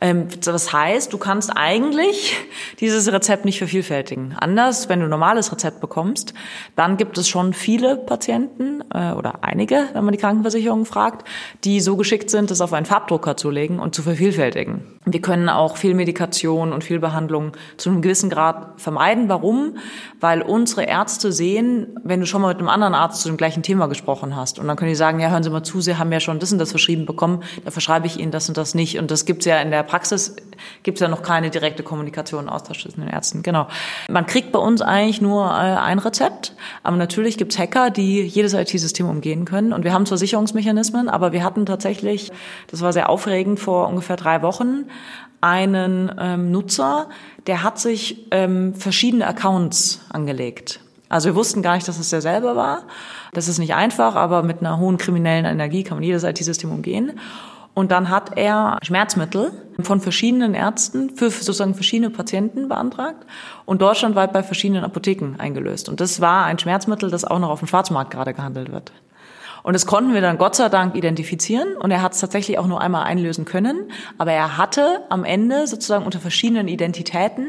Ähm, 0.00 0.28
das 0.44 0.72
heißt, 0.72 1.12
du 1.12 1.18
kannst 1.18 1.52
eigentlich 1.54 2.36
dieses 2.80 3.10
Rezept 3.12 3.44
nicht 3.44 3.58
vervielfältigen. 3.58 4.34
Anders, 4.38 4.88
wenn 4.88 5.00
du 5.00 5.06
ein 5.06 5.10
normales 5.10 5.52
Rezept 5.52 5.80
bekommst, 5.80 6.34
dann 6.74 6.96
gibt 6.96 7.18
es 7.18 7.28
schon 7.28 7.52
viele 7.52 7.96
Patienten 7.96 8.82
äh, 8.92 9.12
oder 9.12 9.42
einige, 9.42 9.88
wenn 9.92 10.04
man 10.04 10.12
die 10.12 10.18
Krankenversicherung 10.18 10.84
fragt, 10.84 11.26
die 11.64 11.80
so 11.80 11.96
geschickt 11.96 12.30
sind, 12.30 12.50
das 12.50 12.60
auf 12.60 12.72
einen 12.72 12.86
Farbdrucker 12.86 13.36
zu 13.36 13.50
legen 13.50 13.78
und 13.78 13.94
zu 13.94 14.02
vervielfältigen. 14.02 14.82
Wir 15.04 15.20
können 15.20 15.48
auch 15.48 15.76
viel 15.76 15.94
Medikation 15.94 16.72
und 16.72 16.84
viel 16.84 16.98
Behandlung 16.98 17.52
zu 17.76 17.90
einem 17.90 18.02
gewissen 18.02 18.30
Grad 18.30 18.80
vermeiden. 18.80 19.28
Warum? 19.28 19.76
Weil 20.20 20.42
unsere 20.42 20.84
Ärzte 20.84 21.32
sehen, 21.32 21.98
wenn 22.02 22.20
du 22.20 22.26
schon 22.26 22.42
mal 22.42 22.48
mit 22.48 22.58
einem 22.58 22.68
anderen 22.68 22.85
Arzt 22.94 23.22
zu 23.22 23.28
dem 23.28 23.36
gleichen 23.36 23.62
Thema 23.62 23.86
gesprochen 23.86 24.36
hast. 24.36 24.58
Und 24.58 24.66
dann 24.66 24.76
können 24.76 24.90
die 24.90 24.96
sagen, 24.96 25.20
ja, 25.20 25.30
hören 25.30 25.42
Sie 25.42 25.50
mal 25.50 25.62
zu, 25.62 25.80
Sie 25.80 25.96
haben 25.96 26.12
ja 26.12 26.20
schon 26.20 26.38
das 26.38 26.52
und 26.52 26.58
das 26.58 26.70
verschrieben 26.70 27.06
bekommen, 27.06 27.42
da 27.64 27.70
verschreibe 27.70 28.06
ich 28.06 28.18
Ihnen 28.18 28.30
das 28.30 28.48
und 28.48 28.56
das 28.56 28.74
nicht. 28.74 28.98
Und 28.98 29.10
das 29.10 29.24
gibt's 29.24 29.44
ja 29.46 29.60
in 29.60 29.70
der 29.70 29.82
Praxis, 29.82 30.36
gibt's 30.82 31.00
ja 31.00 31.08
noch 31.08 31.22
keine 31.22 31.50
direkte 31.50 31.82
Kommunikation, 31.82 32.48
Austausch 32.48 32.82
zwischen 32.82 33.00
den 33.00 33.10
Ärzten. 33.10 33.42
Genau. 33.42 33.66
Man 34.08 34.26
kriegt 34.26 34.52
bei 34.52 34.58
uns 34.58 34.82
eigentlich 34.82 35.20
nur 35.20 35.46
äh, 35.46 35.50
ein 35.50 35.98
Rezept, 35.98 36.54
aber 36.82 36.96
natürlich 36.96 37.38
gibt's 37.38 37.58
Hacker, 37.58 37.90
die 37.90 38.22
jedes 38.22 38.54
IT-System 38.54 39.08
umgehen 39.08 39.44
können. 39.44 39.72
Und 39.72 39.84
wir 39.84 39.92
haben 39.92 40.06
zwar 40.06 40.18
Sicherungsmechanismen, 40.18 41.08
aber 41.08 41.32
wir 41.32 41.44
hatten 41.44 41.66
tatsächlich, 41.66 42.32
das 42.70 42.82
war 42.82 42.92
sehr 42.92 43.08
aufregend, 43.08 43.60
vor 43.60 43.88
ungefähr 43.88 44.16
drei 44.16 44.42
Wochen, 44.42 44.86
einen 45.40 46.10
ähm, 46.18 46.50
Nutzer, 46.50 47.08
der 47.46 47.62
hat 47.62 47.78
sich 47.78 48.26
ähm, 48.30 48.74
verschiedene 48.74 49.26
Accounts 49.26 50.00
angelegt. 50.08 50.80
Also 51.08 51.28
wir 51.28 51.34
wussten 51.34 51.62
gar 51.62 51.74
nicht, 51.74 51.86
dass 51.86 51.98
es 51.98 52.10
derselbe 52.10 52.56
war. 52.56 52.82
Das 53.32 53.48
ist 53.48 53.58
nicht 53.58 53.74
einfach, 53.74 54.14
aber 54.16 54.42
mit 54.42 54.60
einer 54.60 54.78
hohen 54.78 54.98
kriminellen 54.98 55.44
Energie 55.44 55.84
kann 55.84 55.98
man 55.98 56.04
jedes 56.04 56.24
IT-System 56.24 56.70
umgehen. 56.70 57.18
Und 57.74 57.92
dann 57.92 58.08
hat 58.08 58.38
er 58.38 58.78
Schmerzmittel 58.82 59.52
von 59.82 60.00
verschiedenen 60.00 60.54
Ärzten 60.54 61.10
für 61.10 61.30
sozusagen 61.30 61.74
verschiedene 61.74 62.08
Patienten 62.08 62.68
beantragt 62.68 63.26
und 63.66 63.82
deutschlandweit 63.82 64.32
bei 64.32 64.42
verschiedenen 64.42 64.82
Apotheken 64.82 65.34
eingelöst. 65.36 65.90
Und 65.90 66.00
das 66.00 66.22
war 66.22 66.46
ein 66.46 66.58
Schmerzmittel, 66.58 67.10
das 67.10 67.26
auch 67.26 67.38
noch 67.38 67.50
auf 67.50 67.58
dem 67.58 67.68
Schwarzmarkt 67.68 68.10
gerade 68.12 68.32
gehandelt 68.32 68.72
wird. 68.72 68.92
Und 69.62 69.74
das 69.74 69.84
konnten 69.84 70.14
wir 70.14 70.20
dann 70.20 70.38
Gott 70.38 70.54
sei 70.54 70.68
Dank 70.68 70.94
identifizieren 70.94 71.76
und 71.76 71.90
er 71.90 72.00
hat 72.00 72.14
es 72.14 72.20
tatsächlich 72.20 72.56
auch 72.58 72.68
nur 72.68 72.80
einmal 72.80 73.02
einlösen 73.02 73.44
können. 73.44 73.90
Aber 74.16 74.32
er 74.32 74.56
hatte 74.56 75.02
am 75.10 75.24
Ende 75.24 75.66
sozusagen 75.66 76.04
unter 76.04 76.20
verschiedenen 76.20 76.68
Identitäten 76.68 77.48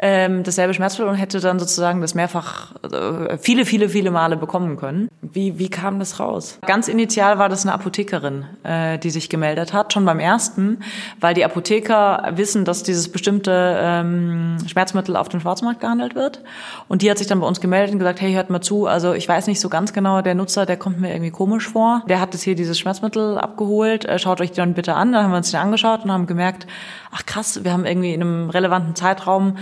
ähm, 0.00 0.42
dasselbe 0.42 0.74
Schmerzmittel 0.74 1.08
und 1.08 1.16
hätte 1.16 1.40
dann 1.40 1.58
sozusagen 1.58 2.00
das 2.00 2.14
mehrfach 2.14 2.72
äh, 2.82 3.38
viele, 3.38 3.64
viele, 3.64 3.88
viele 3.88 4.10
Male 4.10 4.36
bekommen 4.36 4.76
können. 4.76 5.08
Wie, 5.22 5.58
wie 5.58 5.68
kam 5.68 5.98
das 5.98 6.18
raus? 6.18 6.58
Ganz 6.66 6.88
initial 6.88 7.38
war 7.38 7.48
das 7.48 7.64
eine 7.64 7.72
Apothekerin, 7.74 8.44
äh, 8.64 8.98
die 8.98 9.10
sich 9.10 9.30
gemeldet 9.30 9.72
hat, 9.72 9.92
schon 9.92 10.04
beim 10.04 10.18
ersten, 10.18 10.80
weil 11.20 11.34
die 11.34 11.44
Apotheker 11.44 12.32
wissen, 12.34 12.64
dass 12.64 12.82
dieses 12.82 13.10
bestimmte 13.10 13.78
ähm, 13.80 14.56
Schmerzmittel 14.66 15.16
auf 15.16 15.28
dem 15.28 15.40
Schwarzmarkt 15.40 15.80
gehandelt 15.80 16.16
wird. 16.16 16.42
Und 16.88 17.02
die 17.02 17.10
hat 17.10 17.18
sich 17.18 17.28
dann 17.28 17.40
bei 17.40 17.46
uns 17.46 17.60
gemeldet 17.60 17.92
und 17.92 18.00
gesagt, 18.00 18.20
hey, 18.20 18.32
hört 18.34 18.50
mal 18.50 18.60
zu, 18.60 18.86
also 18.86 19.12
ich 19.12 19.28
weiß 19.28 19.46
nicht 19.46 19.60
so 19.60 19.68
ganz 19.68 19.92
genau, 19.92 20.22
der 20.22 20.34
Nutzer, 20.34 20.66
der 20.66 20.76
kommt 20.76 21.00
mir 21.00 21.12
irgendwie 21.12 21.30
komisch 21.30 21.68
vor. 21.68 22.02
Der 22.08 22.20
hat 22.20 22.34
jetzt 22.34 22.42
hier 22.42 22.56
dieses 22.56 22.78
Schmerzmittel 22.78 23.38
abgeholt, 23.38 24.04
äh, 24.06 24.18
schaut 24.18 24.40
euch 24.40 24.50
dann 24.50 24.74
bitte 24.74 24.94
an. 24.94 25.12
Dann 25.12 25.24
haben 25.24 25.30
wir 25.30 25.36
uns 25.36 25.52
den 25.52 25.60
angeschaut 25.60 26.04
und 26.04 26.10
haben 26.10 26.26
gemerkt, 26.26 26.66
ach 27.14 27.24
krass, 27.26 27.62
wir 27.64 27.72
haben 27.72 27.86
irgendwie 27.86 28.12
in 28.12 28.20
einem 28.20 28.50
relevanten 28.50 28.94
Zeitraum 28.94 29.56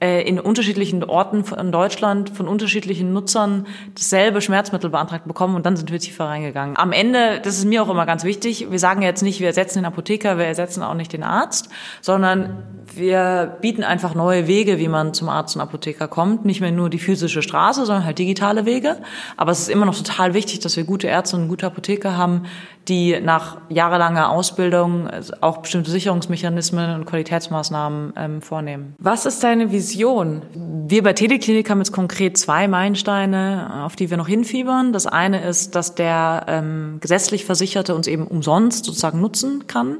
äh, 0.00 0.22
in 0.22 0.38
unterschiedlichen 0.38 1.02
Orten 1.02 1.42
in 1.58 1.72
Deutschland 1.72 2.30
von 2.30 2.46
unterschiedlichen 2.46 3.12
Nutzern 3.12 3.66
dasselbe 3.94 4.40
Schmerzmittel 4.40 4.90
beantragt 4.90 5.26
bekommen 5.26 5.56
und 5.56 5.66
dann 5.66 5.76
sind 5.76 5.90
wir 5.90 5.98
tiefer 5.98 6.26
reingegangen. 6.26 6.76
Am 6.76 6.92
Ende, 6.92 7.40
das 7.42 7.58
ist 7.58 7.64
mir 7.64 7.82
auch 7.82 7.88
immer 7.88 8.06
ganz 8.06 8.24
wichtig, 8.24 8.70
wir 8.70 8.78
sagen 8.78 9.02
jetzt 9.02 9.22
nicht, 9.22 9.40
wir 9.40 9.48
ersetzen 9.48 9.78
den 9.78 9.86
Apotheker, 9.86 10.38
wir 10.38 10.44
ersetzen 10.44 10.82
auch 10.82 10.94
nicht 10.94 11.12
den 11.12 11.24
Arzt, 11.24 11.70
sondern 12.00 12.62
wir 12.94 13.56
bieten 13.60 13.84
einfach 13.84 14.14
neue 14.14 14.46
Wege, 14.46 14.78
wie 14.78 14.88
man 14.88 15.14
zum 15.14 15.28
Arzt 15.28 15.56
und 15.56 15.62
Apotheker 15.62 16.08
kommt. 16.08 16.44
Nicht 16.44 16.60
mehr 16.60 16.72
nur 16.72 16.90
die 16.90 16.98
physische 16.98 17.42
Straße, 17.42 17.84
sondern 17.84 18.04
halt 18.04 18.18
digitale 18.18 18.66
Wege. 18.66 18.98
Aber 19.36 19.50
es 19.52 19.60
ist 19.60 19.68
immer 19.68 19.84
noch 19.84 19.96
total 19.96 20.34
wichtig, 20.34 20.60
dass 20.60 20.76
wir 20.76 20.84
gute 20.84 21.06
Ärzte 21.06 21.36
und 21.36 21.48
gute 21.48 21.66
Apotheker 21.66 22.16
haben, 22.16 22.44
die 22.88 23.20
nach 23.20 23.58
jahrelanger 23.68 24.30
Ausbildung 24.30 25.08
auch 25.40 25.58
bestimmte 25.58 25.90
Sicherungsmechanismen 25.90 26.94
und 26.94 27.04
Qualitätsmaßnahmen 27.06 28.12
ähm, 28.16 28.42
vornehmen. 28.42 28.94
Was 28.98 29.26
ist 29.26 29.42
deine 29.44 29.72
Vision? 29.72 30.42
Wir 30.86 31.02
bei 31.02 31.12
Teleklinik 31.12 31.68
haben 31.70 31.78
jetzt 31.78 31.92
konkret 31.92 32.36
zwei 32.38 32.68
Meilensteine, 32.68 33.84
auf 33.84 33.96
die 33.96 34.10
wir 34.10 34.16
noch 34.16 34.28
hinfiebern. 34.28 34.92
Das 34.92 35.06
eine 35.06 35.42
ist, 35.42 35.74
dass 35.74 35.94
der 35.94 36.46
ähm, 36.48 36.98
gesetzlich 37.00 37.44
Versicherte 37.44 37.94
uns 37.94 38.06
eben 38.06 38.26
umsonst 38.26 38.84
sozusagen 38.84 39.20
nutzen 39.20 39.66
kann. 39.66 39.98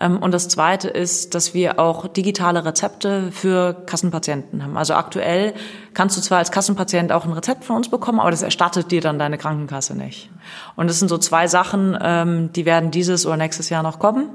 Ähm, 0.00 0.18
und 0.18 0.32
das 0.32 0.48
Zweite 0.48 0.88
ist, 0.88 1.34
dass 1.34 1.54
wir 1.54 1.78
auch 1.78 2.06
digitale 2.06 2.64
Rezepte 2.64 3.30
für 3.32 3.74
Kassenpatienten 3.86 4.62
haben. 4.62 4.76
Also 4.76 4.94
aktuell 4.94 5.54
kannst 5.94 6.16
du 6.16 6.20
zwar 6.20 6.38
als 6.38 6.50
Kassenpatient 6.50 7.12
auch 7.12 7.24
ein 7.24 7.32
Rezept 7.32 7.64
von 7.64 7.76
uns 7.76 7.88
bekommen, 7.88 8.20
aber 8.20 8.30
das 8.30 8.42
erstattet 8.42 8.90
dir 8.90 9.00
dann 9.00 9.18
deine 9.18 9.38
Krankenkasse 9.38 9.94
nicht. 9.96 10.30
Und 10.76 10.88
das 10.88 10.98
sind 10.98 11.08
so 11.08 11.18
zwei 11.18 11.48
Sachen, 11.48 11.96
ähm, 12.00 12.52
die 12.52 12.66
werden 12.66 12.90
dieses 12.90 13.26
oder 13.26 13.36
nächstes 13.36 13.70
Jahr 13.70 13.82
noch 13.82 13.98
kommen. 13.98 14.30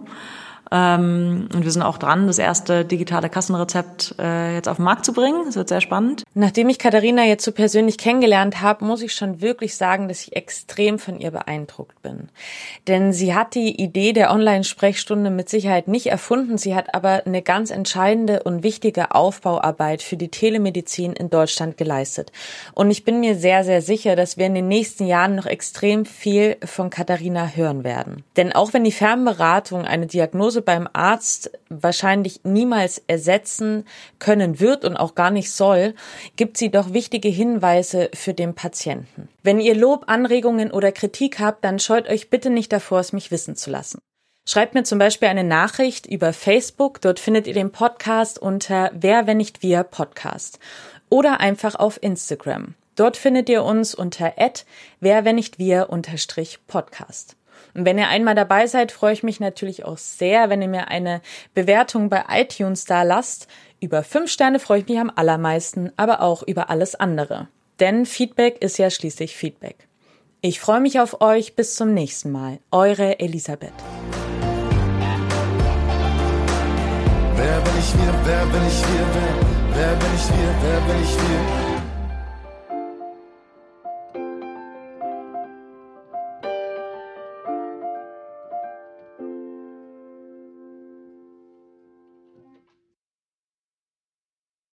Ähm, 0.71 1.49
und 1.53 1.63
wir 1.63 1.71
sind 1.71 1.81
auch 1.81 1.97
dran, 1.97 2.27
das 2.27 2.39
erste 2.39 2.86
digitale 2.86 3.29
Kassenrezept 3.29 4.15
äh, 4.19 4.55
jetzt 4.55 4.69
auf 4.69 4.77
den 4.77 4.86
Markt 4.86 5.05
zu 5.05 5.12
bringen. 5.12 5.43
Das 5.45 5.57
wird 5.57 5.67
sehr 5.67 5.81
spannend. 5.81 6.23
Nachdem 6.34 6.69
ich 6.69 6.79
Katharina 6.79 7.25
jetzt 7.25 7.43
so 7.43 7.51
persönlich 7.51 7.97
kennengelernt 7.97 8.62
habe, 8.62 8.86
muss 8.86 9.01
ich 9.01 9.13
schon 9.13 9.41
wirklich 9.41 9.75
sagen, 9.75 10.07
dass 10.07 10.21
ich 10.21 10.36
extrem 10.36 10.97
von 10.97 11.19
ihr 11.19 11.31
beeindruckt 11.31 12.01
bin. 12.01 12.29
Denn 12.88 13.12
sie 13.12 13.36
hat 13.36 13.53
die 13.53 13.81
Idee 13.81 14.13
der 14.13 14.31
Online-Sprechstunde 14.31 15.29
mit 15.29 15.49
Sicherheit 15.49 15.89
nicht 15.89 16.07
erfunden. 16.07 16.57
Sie 16.57 16.73
hat 16.73 16.95
aber 16.95 17.23
eine 17.25 17.41
ganz 17.41 17.69
entscheidende 17.69 18.43
und 18.43 18.63
wichtige 18.63 19.13
Aufbauarbeit 19.13 20.01
für 20.01 20.15
die 20.15 20.29
Telemedizin 20.29 21.12
in 21.13 21.29
Deutschland 21.29 21.77
geleistet. 21.77 22.31
Und 22.73 22.91
ich 22.91 23.03
bin 23.03 23.19
mir 23.19 23.36
sehr, 23.36 23.65
sehr 23.65 23.81
sicher, 23.81 24.15
dass 24.15 24.38
wir 24.38 24.45
in 24.45 24.55
den 24.55 24.69
nächsten 24.69 25.05
Jahren 25.05 25.36
noch 25.36 25.47
extrem 25.47 26.05
viel 26.05 26.55
von 26.63 26.89
Katharina 26.89 27.51
hören 27.55 27.84
werden. 27.84 28.23
Denn 28.38 28.53
auch 28.53 28.71
wenn 28.71 28.86
die 28.86 28.91
Fernberatung 28.93 29.84
eine 29.84 30.07
Diagnose 30.07 30.61
Diagnose 30.62 30.71
beim 30.71 30.88
Arzt 30.93 31.52
wahrscheinlich 31.69 32.41
niemals 32.43 33.02
ersetzen 33.08 33.86
können 34.19 34.60
wird 34.60 34.86
und 34.86 34.97
auch 34.97 35.15
gar 35.15 35.32
nicht 35.32 35.52
soll, 35.52 35.93
gibt 36.36 36.58
sie 36.58 36.69
doch 36.69 36.93
wichtige 36.93 37.30
Hinweise 37.30 38.10
für 38.13 38.34
den 38.34 38.54
Patienten. 38.54 39.28
Wenn 39.43 39.60
ihr 39.60 39.76
Lob, 39.76 40.06
Anregungen 40.08 40.71
oder 40.71 40.91
Kritik 40.91 41.39
habt, 41.39 41.65
dann 41.65 41.80
scheut 41.80 42.08
euch 42.08 42.30
bitte 42.30 42.50
nicht 42.50 42.71
davor, 42.71 43.00
es 43.00 43.13
mich 43.13 43.32
wissen 43.32 43.56
zu 43.56 43.69
lassen. 43.69 44.00
Schreibt 44.47 44.74
mir 44.74 44.84
zum 44.84 44.97
Beispiel 44.97 45.28
eine 45.28 45.43
Nachricht 45.43 46.08
über 46.08 46.34
Facebook. 46.34 47.00
Dort 47.02 47.19
findet 47.19 47.45
ihr 47.47 47.54
den 47.54 47.71
Podcast 47.71 48.39
unter 48.39 48.91
Wer, 48.93 49.28
wenn 49.28 49.38
nicht 49.38 49.62
wir 49.62 49.84
Podcast. 49.84 50.60
Oder 51.10 51.39
einfach 51.39 51.76
auf 51.76 52.02
Instagram. 52.02 52.74
Dort 52.95 53.17
findet 53.17 53.50
ihr 53.50 53.63
uns 53.63 53.93
unter 53.95 54.34
wer, 55.00 55.21
Und 57.74 57.86
wenn 57.86 57.97
ihr 57.97 58.08
einmal 58.08 58.36
dabei 58.36 58.67
seid, 58.67 58.91
freue 58.91 59.13
ich 59.13 59.24
mich 59.24 59.39
natürlich 59.39 59.86
auch 59.86 59.97
sehr, 59.97 60.50
wenn 60.50 60.62
ihr 60.62 60.67
mir 60.67 60.88
eine 60.89 61.21
Bewertung 61.54 62.10
bei 62.10 62.24
iTunes 62.30 62.86
da 62.86 63.04
lasst. 63.04 63.47
Über 63.80 64.04
fünf 64.04 64.32
Sterne 64.32 64.60
freue 64.60 64.80
ich 64.80 64.88
mich 64.88 65.00
am 65.00 65.12
allermeisten, 65.15 65.91
aber 65.97 66.21
auch 66.21 66.43
über 66.43 66.69
alles 66.69 66.95
andere. 66.95 67.47
Denn 67.80 68.06
Feedback 68.06 68.62
ist 68.62 68.78
ja 68.78 68.89
schließlich 68.89 69.36
Feedback. 69.36 69.88
Ich 70.41 70.60
freue 70.60 70.80
mich 70.80 71.00
auf 71.00 71.21
euch. 71.21 71.56
Bis 71.56 71.76
zum 71.76 71.93
nächsten 71.93 72.32
Mal. 72.32 72.60
Eure 72.71 73.19
Elisabeth. 73.19 73.74
Wer 77.36 77.62
bin 77.62 77.74
ich 77.80 77.93
wir? 77.93 78.13
Wer 78.24 78.45
bin 78.45 78.67
ich 78.67 78.82
wir? 78.82 79.06
Wer, 79.13 79.76
wer 79.76 79.95
bin 79.95 80.15
ich 80.15 80.28
wir? 80.30 80.56
Wer 80.62 80.93
bin 80.93 81.04
ich 81.04 81.15
wir? 81.15 81.70